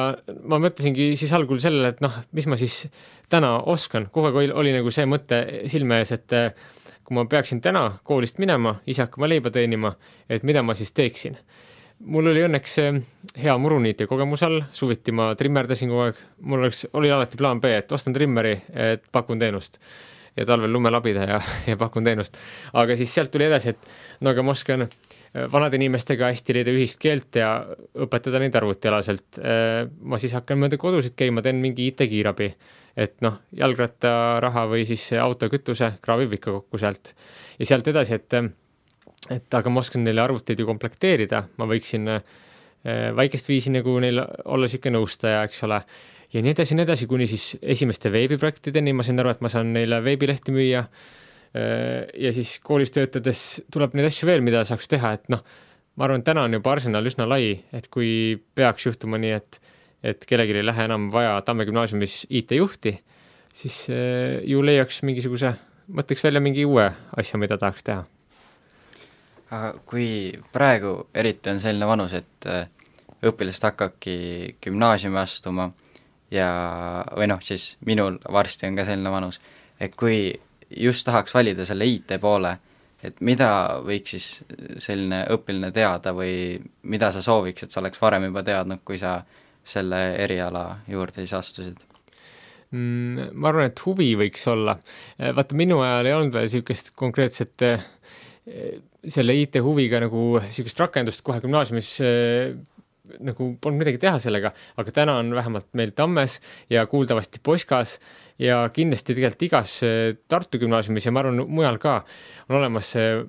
ma 0.47 0.61
mõtlesingi 0.63 1.13
siis 1.19 1.33
algul 1.35 1.61
sellele, 1.63 1.95
et 1.95 2.01
noh, 2.05 2.15
mis 2.37 2.47
ma 2.51 2.59
siis 2.61 2.85
täna 3.33 3.57
oskan, 3.71 4.09
kogu 4.13 4.31
aeg 4.31 4.41
oli, 4.41 4.55
oli 4.63 4.75
nagu 4.77 4.93
see 4.95 5.07
mõte 5.11 5.41
silme 5.71 6.01
ees, 6.03 6.15
et 6.15 6.37
äh, 6.37 6.65
kui 7.05 7.19
ma 7.19 7.27
peaksin 7.31 7.61
täna 7.65 7.85
koolist 8.07 8.39
minema, 8.43 8.79
ise 8.87 9.05
hakkama 9.05 9.29
leiba 9.29 9.53
teenima, 9.55 9.95
et 10.31 10.47
mida 10.47 10.63
ma 10.63 10.77
siis 10.79 10.93
teeksin. 10.93 11.37
mul 12.05 12.27
oli 12.27 12.43
õnneks 12.45 12.79
hea 13.41 13.59
muruniitja 13.59 14.07
kogemus 14.07 14.43
all, 14.43 14.63
suviti 14.73 15.13
ma 15.13 15.35
trimmerdasin 15.39 15.89
kogu 15.89 16.01
aeg, 16.09 16.25
mul 16.41 16.65
oleks, 16.65 16.87
oli 16.93 17.11
alati 17.11 17.37
plaan 17.37 17.61
B, 17.61 17.71
et 17.79 17.93
ostan 17.93 18.13
trimmeri, 18.13 18.57
et 18.73 19.05
pakun 19.13 19.39
teenust 19.39 19.79
ja 20.37 20.45
talvel 20.47 20.73
lumelabida 20.73 21.27
ja, 21.29 21.41
ja 21.71 21.77
pakun 21.77 22.05
teenust. 22.05 22.37
aga 22.73 22.97
siis 22.97 23.15
sealt 23.15 23.31
tuli 23.31 23.47
edasi, 23.47 23.75
et 23.75 24.21
no 24.21 24.31
aga 24.31 24.43
ma 24.43 24.51
oskan 24.51 24.83
äh, 24.83 24.97
vanade 25.53 25.79
inimestega 25.81 26.31
hästi 26.31 26.55
leida 26.59 26.73
ühist 26.75 27.01
keelt 27.03 27.37
ja 27.39 27.51
õpetada 28.07 28.39
neid 28.43 28.55
arvutialaselt. 28.59 29.41
Äh, 29.41 29.83
ma 30.03 30.21
siis 30.23 30.37
hakkan 30.37 30.61
mööda 30.63 30.79
kodusid 30.81 31.17
käima, 31.19 31.43
teen 31.43 31.63
mingi 31.63 31.91
IT-kiirabi. 31.91 32.55
et 32.95 33.17
noh, 33.27 33.41
jalgrattaraha 33.51 34.69
või 34.71 34.85
siis 34.87 35.09
autokütuse 35.19 35.97
kraabib 36.03 36.37
ikka 36.37 36.53
kokku 36.53 36.79
sealt. 36.79 37.15
ja 37.59 37.67
sealt 37.67 37.89
edasi, 37.91 38.15
et, 38.15 38.35
et 39.31 39.55
aga 39.55 39.71
ma 39.71 39.81
oskan 39.81 40.05
neile 40.05 40.23
arvuteid 40.23 40.61
ju 40.61 40.67
komplekteerida, 40.67 41.43
ma 41.57 41.67
võiksin 41.67 42.09
äh, 42.09 42.23
väikest 43.17 43.49
viisi 43.49 43.71
nagu 43.75 43.99
neil 43.99 44.23
olla 44.23 44.69
niisugune 44.69 44.99
nõustaja, 44.99 45.43
eks 45.43 45.65
ole 45.67 45.83
ja 46.35 46.43
nii 46.43 46.55
edasi 46.55 46.75
ja 46.75 46.79
nii 46.79 46.87
edasi, 46.89 47.07
kuni 47.11 47.27
siis 47.31 47.57
esimeste 47.63 48.11
veebiprojektideni, 48.13 48.93
ma 48.93 49.07
sain 49.07 49.21
aru, 49.23 49.35
et 49.35 49.43
ma 49.45 49.51
saan 49.53 49.73
neile 49.75 50.01
veebilehti 50.05 50.55
müüa. 50.55 50.85
Äh, 51.55 52.09
ja 52.19 52.33
siis 52.35 52.57
koolis 52.67 52.91
töötades 52.91 53.63
tuleb 53.73 53.95
neid 53.95 54.09
asju 54.09 54.27
veel, 54.27 54.43
mida 54.43 54.65
saaks 54.67 54.91
teha, 54.91 55.13
et 55.15 55.29
noh, 55.31 55.45
ma 55.95 56.07
arvan, 56.09 56.23
et 56.25 56.27
täna 56.27 56.43
on 56.49 56.57
juba 56.57 56.73
arsenal 56.75 57.07
üsna 57.07 57.29
lai, 57.31 57.53
et 57.71 57.87
kui 57.95 58.41
peaks 58.59 58.89
juhtuma 58.89 59.21
nii, 59.23 59.37
et, 59.39 59.61
et 60.03 60.27
kellelgi 60.27 60.57
ei 60.59 60.67
lähe 60.67 60.89
enam 60.89 61.13
vaja 61.15 61.37
Tamme 61.47 61.67
gümnaasiumis 61.69 62.25
IT-juhti, 62.27 62.97
siis 63.55 63.85
äh, 63.95 64.41
ju 64.51 64.65
leiaks 64.67 64.99
mingisuguse, 65.07 65.53
mõtleks 65.95 66.27
välja 66.27 66.43
mingi 66.43 66.65
uue 66.67 66.89
asja, 67.15 67.39
mida 67.39 67.59
tahaks 67.61 67.87
teha. 67.87 68.03
aga 69.55 69.69
kui 69.87 70.09
praegu 70.51 71.05
eriti 71.15 71.53
on 71.53 71.61
selline 71.63 71.87
vanus, 71.87 72.17
et 72.19 72.49
äh, 72.51 72.65
õpilased 73.31 73.69
hakkavadki 73.69 74.17
gümnaasiumi 74.65 75.21
astuma 75.23 75.69
ja, 76.35 76.49
või 77.15 77.31
noh, 77.31 77.39
siis 77.47 77.77
minul 77.87 78.19
varsti 78.27 78.67
on 78.67 78.81
ka 78.81 78.89
selline 78.91 79.15
vanus, 79.15 79.39
et 79.79 79.95
kui 79.95 80.35
just 80.77 81.07
tahaks 81.07 81.35
valida 81.35 81.67
selle 81.69 81.87
IT 81.89 82.17
poole, 82.23 82.55
et 83.05 83.21
mida 83.21 83.49
võiks 83.85 84.15
siis 84.15 84.29
selline 84.83 85.25
õpilane 85.35 85.73
teada 85.75 86.15
või 86.17 86.59
mida 86.91 87.11
sa 87.13 87.23
sooviks, 87.25 87.67
et 87.67 87.75
sa 87.75 87.83
oleks 87.83 88.01
varem 88.01 88.29
juba 88.31 88.45
teadnud, 88.47 88.83
kui 88.85 88.99
sa 89.01 89.19
selle 89.65 90.01
eriala 90.21 90.67
juurde 90.91 91.23
siis 91.23 91.35
astusid? 91.37 91.85
Mm, 92.75 93.31
ma 93.39 93.51
arvan, 93.53 93.69
et 93.71 93.81
huvi 93.87 94.11
võiks 94.19 94.49
olla. 94.51 94.79
vaata, 95.37 95.55
minu 95.55 95.79
ajal 95.85 96.09
ei 96.09 96.17
olnud 96.17 96.35
veel 96.35 96.49
niisugust 96.49 96.91
konkreetset 96.99 97.65
eh, 97.69 97.85
selle 99.07 99.37
IT 99.39 99.61
huviga 99.63 100.01
nagu 100.03 100.25
niisugust 100.43 100.81
rakendust 100.83 101.23
kohe 101.27 101.43
gümnaasiumis 101.45 101.93
eh, 102.03 102.57
nagu 103.25 103.51
polnud 103.61 103.83
midagi 103.83 104.01
teha 104.01 104.19
sellega, 104.23 104.51
aga 104.81 104.95
täna 104.97 105.19
on 105.21 105.31
vähemalt 105.37 105.69
meil 105.77 105.93
Tammes 105.97 106.39
ja 106.73 106.87
kuuldavasti 106.89 107.43
Poskas 107.45 107.99
ja 108.43 108.61
kindlasti 108.75 109.15
tegelikult 109.15 109.47
igas 109.49 109.79
eh, 109.87 110.15
Tartu 110.29 110.59
gümnaasiumis 110.63 111.07
ja 111.07 111.13
ma 111.15 111.23
arvan, 111.23 111.43
mujal 111.49 111.79
ka 111.83 111.99
on 112.49 112.59
olemas 112.61 112.95
eh, 113.01 113.21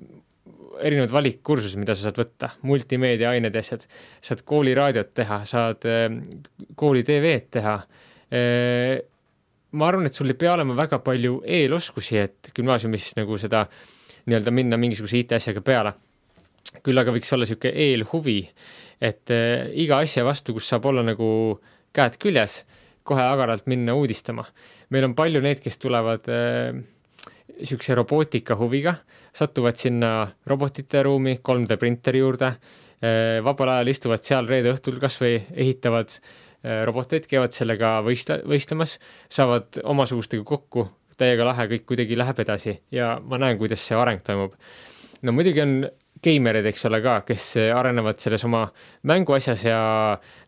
erinevad 0.85 1.13
valikkursused, 1.13 1.79
mida 1.79 1.95
sa 1.95 2.09
saad 2.09 2.19
võtta, 2.19 2.51
multimeedia 2.67 3.31
ained 3.31 3.55
ja 3.55 3.63
asjad. 3.63 3.85
saad 4.21 4.41
kooliraadiot 4.47 5.13
teha, 5.15 5.41
saad 5.47 5.85
eh, 5.89 6.07
kooli 6.75 7.03
TV-d 7.07 7.51
teha. 7.59 7.75
ma 9.75 9.87
arvan, 9.87 10.07
et 10.09 10.17
sul 10.17 10.31
ei 10.33 10.37
pea 10.39 10.55
olema 10.55 10.73
väga 10.75 10.97
palju 11.05 11.43
eeloskusi, 11.45 12.17
et 12.17 12.49
gümnaasiumis 12.55 13.13
nagu 13.15 13.37
seda 13.39 13.67
nii-öelda 14.25 14.51
minna 14.51 14.79
mingisuguse 14.81 15.21
IT-asjaga 15.21 15.61
peale. 15.61 15.93
küll 16.83 16.97
aga 16.99 17.13
võiks 17.13 17.31
olla 17.31 17.45
niisugune 17.45 17.71
eelhuvi 17.85 18.39
et 19.01 19.31
äh, 19.31 19.69
iga 19.81 19.99
asja 20.03 20.25
vastu, 20.25 20.55
kus 20.55 20.69
saab 20.69 20.87
olla 20.89 21.03
nagu 21.05 21.27
käed 21.95 22.17
küljes, 22.21 22.63
kohe 23.05 23.23
agaralt 23.23 23.67
minna 23.71 23.95
uudistama. 23.95 24.45
meil 24.89 25.07
on 25.07 25.15
palju 25.15 25.41
neid, 25.41 25.61
kes 25.63 25.77
tulevad 25.81 26.27
niisuguse 26.27 27.93
äh, 27.93 27.97
robootika 27.97 28.57
huviga, 28.59 28.95
satuvad 29.33 29.77
sinna 29.79 30.27
robotite 30.45 31.03
ruumi, 31.03 31.39
3D 31.49 31.77
printeri 31.81 32.23
juurde 32.23 32.51
äh,, 32.51 33.43
vabal 33.45 33.75
ajal 33.75 33.93
istuvad 33.93 34.25
seal 34.25 34.49
reede 34.49 34.73
õhtul 34.73 34.99
kas 35.01 35.19
või 35.21 35.37
ehitavad 35.53 36.17
äh, 36.17 36.83
roboteid, 36.87 37.27
käivad 37.29 37.55
sellega 37.55 37.99
võistla-, 38.05 38.41
võistlemas, 38.47 38.97
saavad 39.29 39.81
omasugustega 39.83 40.45
kokku, 40.47 40.87
täiega 41.17 41.47
lahe, 41.47 41.69
kõik 41.71 41.85
kuidagi 41.91 42.17
läheb 42.19 42.41
edasi 42.43 42.79
ja 42.91 43.15
ma 43.23 43.39
näen, 43.41 43.59
kuidas 43.61 43.85
see 43.85 43.97
areng 43.97 44.23
toimub. 44.25 44.57
no 45.21 45.31
muidugi 45.35 45.61
on 45.63 45.77
geimerid, 46.25 46.65
eks 46.69 46.87
ole 46.89 47.01
ka, 47.05 47.19
kes 47.27 47.47
arenevad 47.75 48.19
selles 48.21 48.43
oma 48.47 48.65
mänguasjas 49.07 49.65
ja 49.67 49.79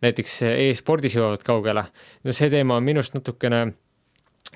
näiteks 0.04 0.40
e-spordis 0.50 1.18
jõuavad 1.18 1.44
kaugele. 1.46 1.86
no 2.24 2.36
see 2.36 2.50
teema 2.54 2.80
on 2.80 2.88
minust 2.88 3.16
natukene 3.18 3.68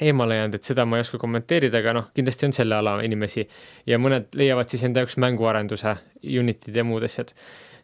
eemale 0.01 0.35
jäänud, 0.35 0.55
et 0.55 0.65
seda 0.65 0.85
ma 0.87 0.97
ei 0.97 1.05
oska 1.05 1.19
kommenteerida, 1.21 1.81
aga 1.81 1.93
noh, 1.97 2.07
kindlasti 2.15 2.47
on 2.47 2.55
selle 2.55 2.77
ala 2.77 2.95
inimesi 3.05 3.43
ja 3.89 3.99
mõned 4.01 4.33
leiavad 4.39 4.71
siis 4.71 4.83
enda 4.87 5.03
jaoks 5.03 5.19
mänguarenduse, 5.21 5.95
Unity'd 6.41 6.77
ja 6.77 6.85
muud 6.87 7.05
asjad. 7.05 7.33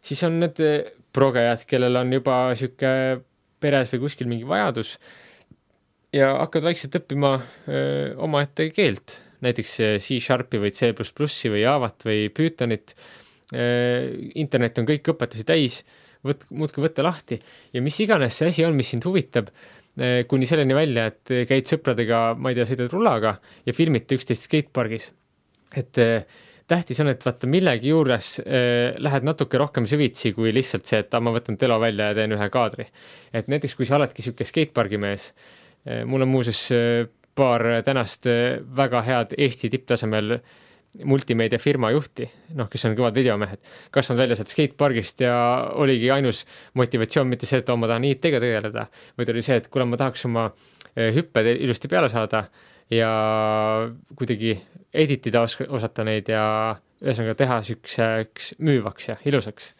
siis 0.02 0.22
on 0.26 0.40
need 0.40 0.60
progejad, 1.12 1.64
kellel 1.66 1.96
on 2.00 2.12
juba 2.12 2.40
niisugune 2.52 3.22
peres 3.60 3.92
või 3.92 4.04
kuskil 4.06 4.28
mingi 4.30 4.46
vajadus 4.46 4.96
ja 6.14 6.32
hakkavad 6.38 6.70
vaikselt 6.70 6.98
õppima 7.00 7.32
öö, 7.68 8.14
omaette 8.24 8.70
keelt, 8.74 9.22
näiteks 9.44 9.76
C-Sharpi 10.04 10.60
või 10.62 10.72
C++i 10.74 11.52
või 11.52 11.62
Javat 11.62 12.06
või 12.06 12.28
Pythonit 12.34 12.94
internet 13.48 14.78
on 14.80 14.86
kõik 14.88 15.08
õpetusi 15.14 15.44
täis, 15.48 15.78
võt-, 16.26 16.46
muudkui 16.50 16.84
võtta 16.86 17.04
lahti 17.06 17.38
ja 17.74 17.82
mis 17.84 17.98
iganes 18.04 18.38
see 18.38 18.50
asi 18.52 18.66
on, 18.66 18.76
mis 18.78 18.90
sind 18.94 19.06
huvitab, 19.08 19.50
äh, 19.98 20.20
kuni 20.30 20.48
selleni 20.48 20.76
välja, 20.76 21.08
et 21.12 21.34
käid 21.48 21.70
sõpradega, 21.70 22.34
ma 22.38 22.52
ei 22.52 22.58
tea, 22.58 22.68
sõidad 22.68 22.92
rullaga 22.94 23.38
ja 23.66 23.76
filmite 23.76 24.18
üksteist 24.18 24.48
skatepargis. 24.48 25.10
et 25.76 26.00
äh, 26.02 26.24
tähtis 26.68 27.00
on, 27.00 27.08
et 27.12 27.24
vaata 27.24 27.48
millegi 27.48 27.92
juures 27.92 28.38
äh, 28.40 28.96
lähed 28.98 29.26
natuke 29.26 29.60
rohkem 29.60 29.86
süvitsi 29.88 30.32
kui 30.36 30.52
lihtsalt 30.52 30.88
see, 30.88 31.02
et 31.04 31.14
ah, 31.14 31.22
ma 31.24 31.32
võtan 31.34 31.58
telo 31.60 31.78
välja 31.80 32.10
ja 32.10 32.18
teen 32.18 32.36
ühe 32.36 32.50
kaadri. 32.50 32.88
et 33.32 33.48
näiteks, 33.48 33.76
kui 33.76 33.86
sa 33.86 33.96
oledki 33.96 34.22
niisugune 34.22 34.52
skatepargi 34.52 35.00
mees 35.00 35.32
äh,, 35.86 36.04
mul 36.04 36.26
on 36.26 36.32
muuseas 36.32 36.66
äh, 36.72 37.06
paar 37.38 37.64
tänast 37.84 38.26
äh, 38.26 38.58
väga 38.76 39.02
head 39.06 39.36
Eesti 39.38 39.70
tipptasemel 39.70 40.40
äh, 40.40 40.56
multimeediafirma 41.04 41.90
juhti, 41.92 42.26
noh, 42.58 42.68
kes 42.70 42.86
on 42.88 42.96
kõvad 42.98 43.16
videomehed, 43.18 43.60
kasvanud 43.94 44.22
välja 44.22 44.38
sealt 44.38 44.52
skatepargist 44.52 45.20
ja 45.22 45.34
oligi 45.78 46.10
ainus 46.10 46.44
motivatsioon 46.78 47.28
mitte 47.28 47.46
see, 47.46 47.60
et 47.62 47.70
oo, 47.70 47.76
ma 47.78 47.90
tahan 47.90 48.06
IT-ga 48.08 48.40
tegeleda, 48.42 48.88
vaid 49.18 49.32
oli 49.34 49.44
see, 49.44 49.58
et 49.60 49.68
kuule, 49.70 49.86
ma 49.88 50.00
tahaks 50.00 50.24
oma 50.28 50.48
eh, 50.96 51.12
hüpped 51.14 51.52
ilusti 51.54 51.90
peale 51.92 52.10
saada 52.12 52.46
ja 52.90 53.10
kuidagi 54.16 54.56
edit 54.94 55.28
ida 55.30 55.44
os-, 55.44 55.60
osata 55.68 56.06
neid 56.08 56.30
ja 56.32 56.44
ühesõnaga 57.04 57.36
teha 57.38 57.58
niisuguseks 57.62 58.54
müüvaks 58.64 59.10
ja 59.10 59.18
ilusaks. 59.28 59.74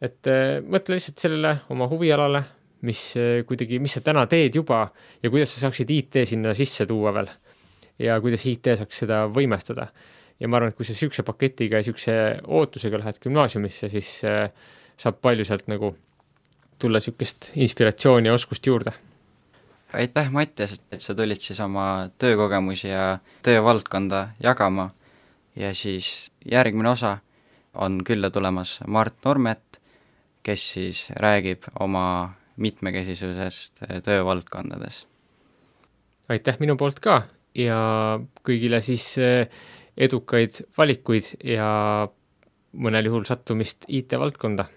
et 0.00 0.26
äh, 0.26 0.58
mõtle 0.64 0.96
lihtsalt 0.96 1.20
sellele 1.20 1.60
oma 1.70 1.86
huvialale, 1.88 2.42
mis 2.88 3.12
äh, 3.20 3.44
kuidagi, 3.46 3.78
mis 3.78 3.94
sa 3.96 4.02
täna 4.04 4.26
teed 4.26 4.56
juba 4.56 4.88
ja 5.22 5.30
kuidas 5.30 5.54
sa 5.54 5.66
saaksid 5.66 5.90
IT 5.90 6.24
sinna 6.28 6.54
sisse 6.56 6.86
tuua 6.88 7.12
veel 7.14 7.30
ja 8.00 8.20
kuidas 8.20 8.46
IT 8.48 8.72
saaks 8.80 9.04
seda 9.04 9.24
võimestada. 9.32 9.90
ja 10.40 10.48
ma 10.48 10.56
arvan, 10.56 10.72
et 10.72 10.76
kui 10.76 10.86
sa 10.88 10.94
niisuguse 10.94 11.22
paketiga 11.26 11.76
ja 11.76 11.84
niisuguse 11.84 12.14
ootusega 12.46 12.98
lähed 13.02 13.18
gümnaasiumisse, 13.20 13.90
siis 13.92 14.12
äh, 14.24 14.48
saab 14.96 15.20
palju 15.20 15.44
sealt 15.44 15.68
nagu 15.68 15.94
tulla 16.80 17.00
niisugust 17.00 17.50
inspiratsiooni 17.54 18.28
ja 18.28 18.34
oskust 18.34 18.66
juurde. 18.66 18.92
aitäh, 19.92 20.30
Mattias, 20.30 20.80
et 20.92 21.00
sa 21.00 21.14
tulid 21.14 21.40
siis 21.40 21.60
oma 21.60 22.08
töökogemusi 22.18 22.88
ja 22.88 23.18
töövaldkonda 23.42 24.28
jagama 24.42 24.90
ja 25.56 25.74
siis 25.74 26.32
järgmine 26.44 26.90
osa 26.90 27.18
on 27.74 28.00
külla 28.04 28.30
tulemas 28.30 28.80
Mart 28.86 29.16
Nurmet, 29.24 29.80
kes 30.42 30.72
siis 30.72 31.10
räägib 31.16 31.68
oma 31.80 32.34
mitmekesisusest 32.56 33.82
töövaldkondades. 34.04 35.06
aitäh 36.28 36.56
minu 36.60 36.76
poolt 36.76 37.00
ka 37.00 37.22
ja 37.54 37.78
kõigile 38.46 38.80
siis 38.84 39.06
eh, 39.18 39.46
edukaid 39.96 40.62
valikuid 40.78 41.34
ja 41.44 41.70
mõnel 42.72 43.10
juhul 43.10 43.26
sattumist 43.28 43.88
IT-valdkonda 43.88 44.68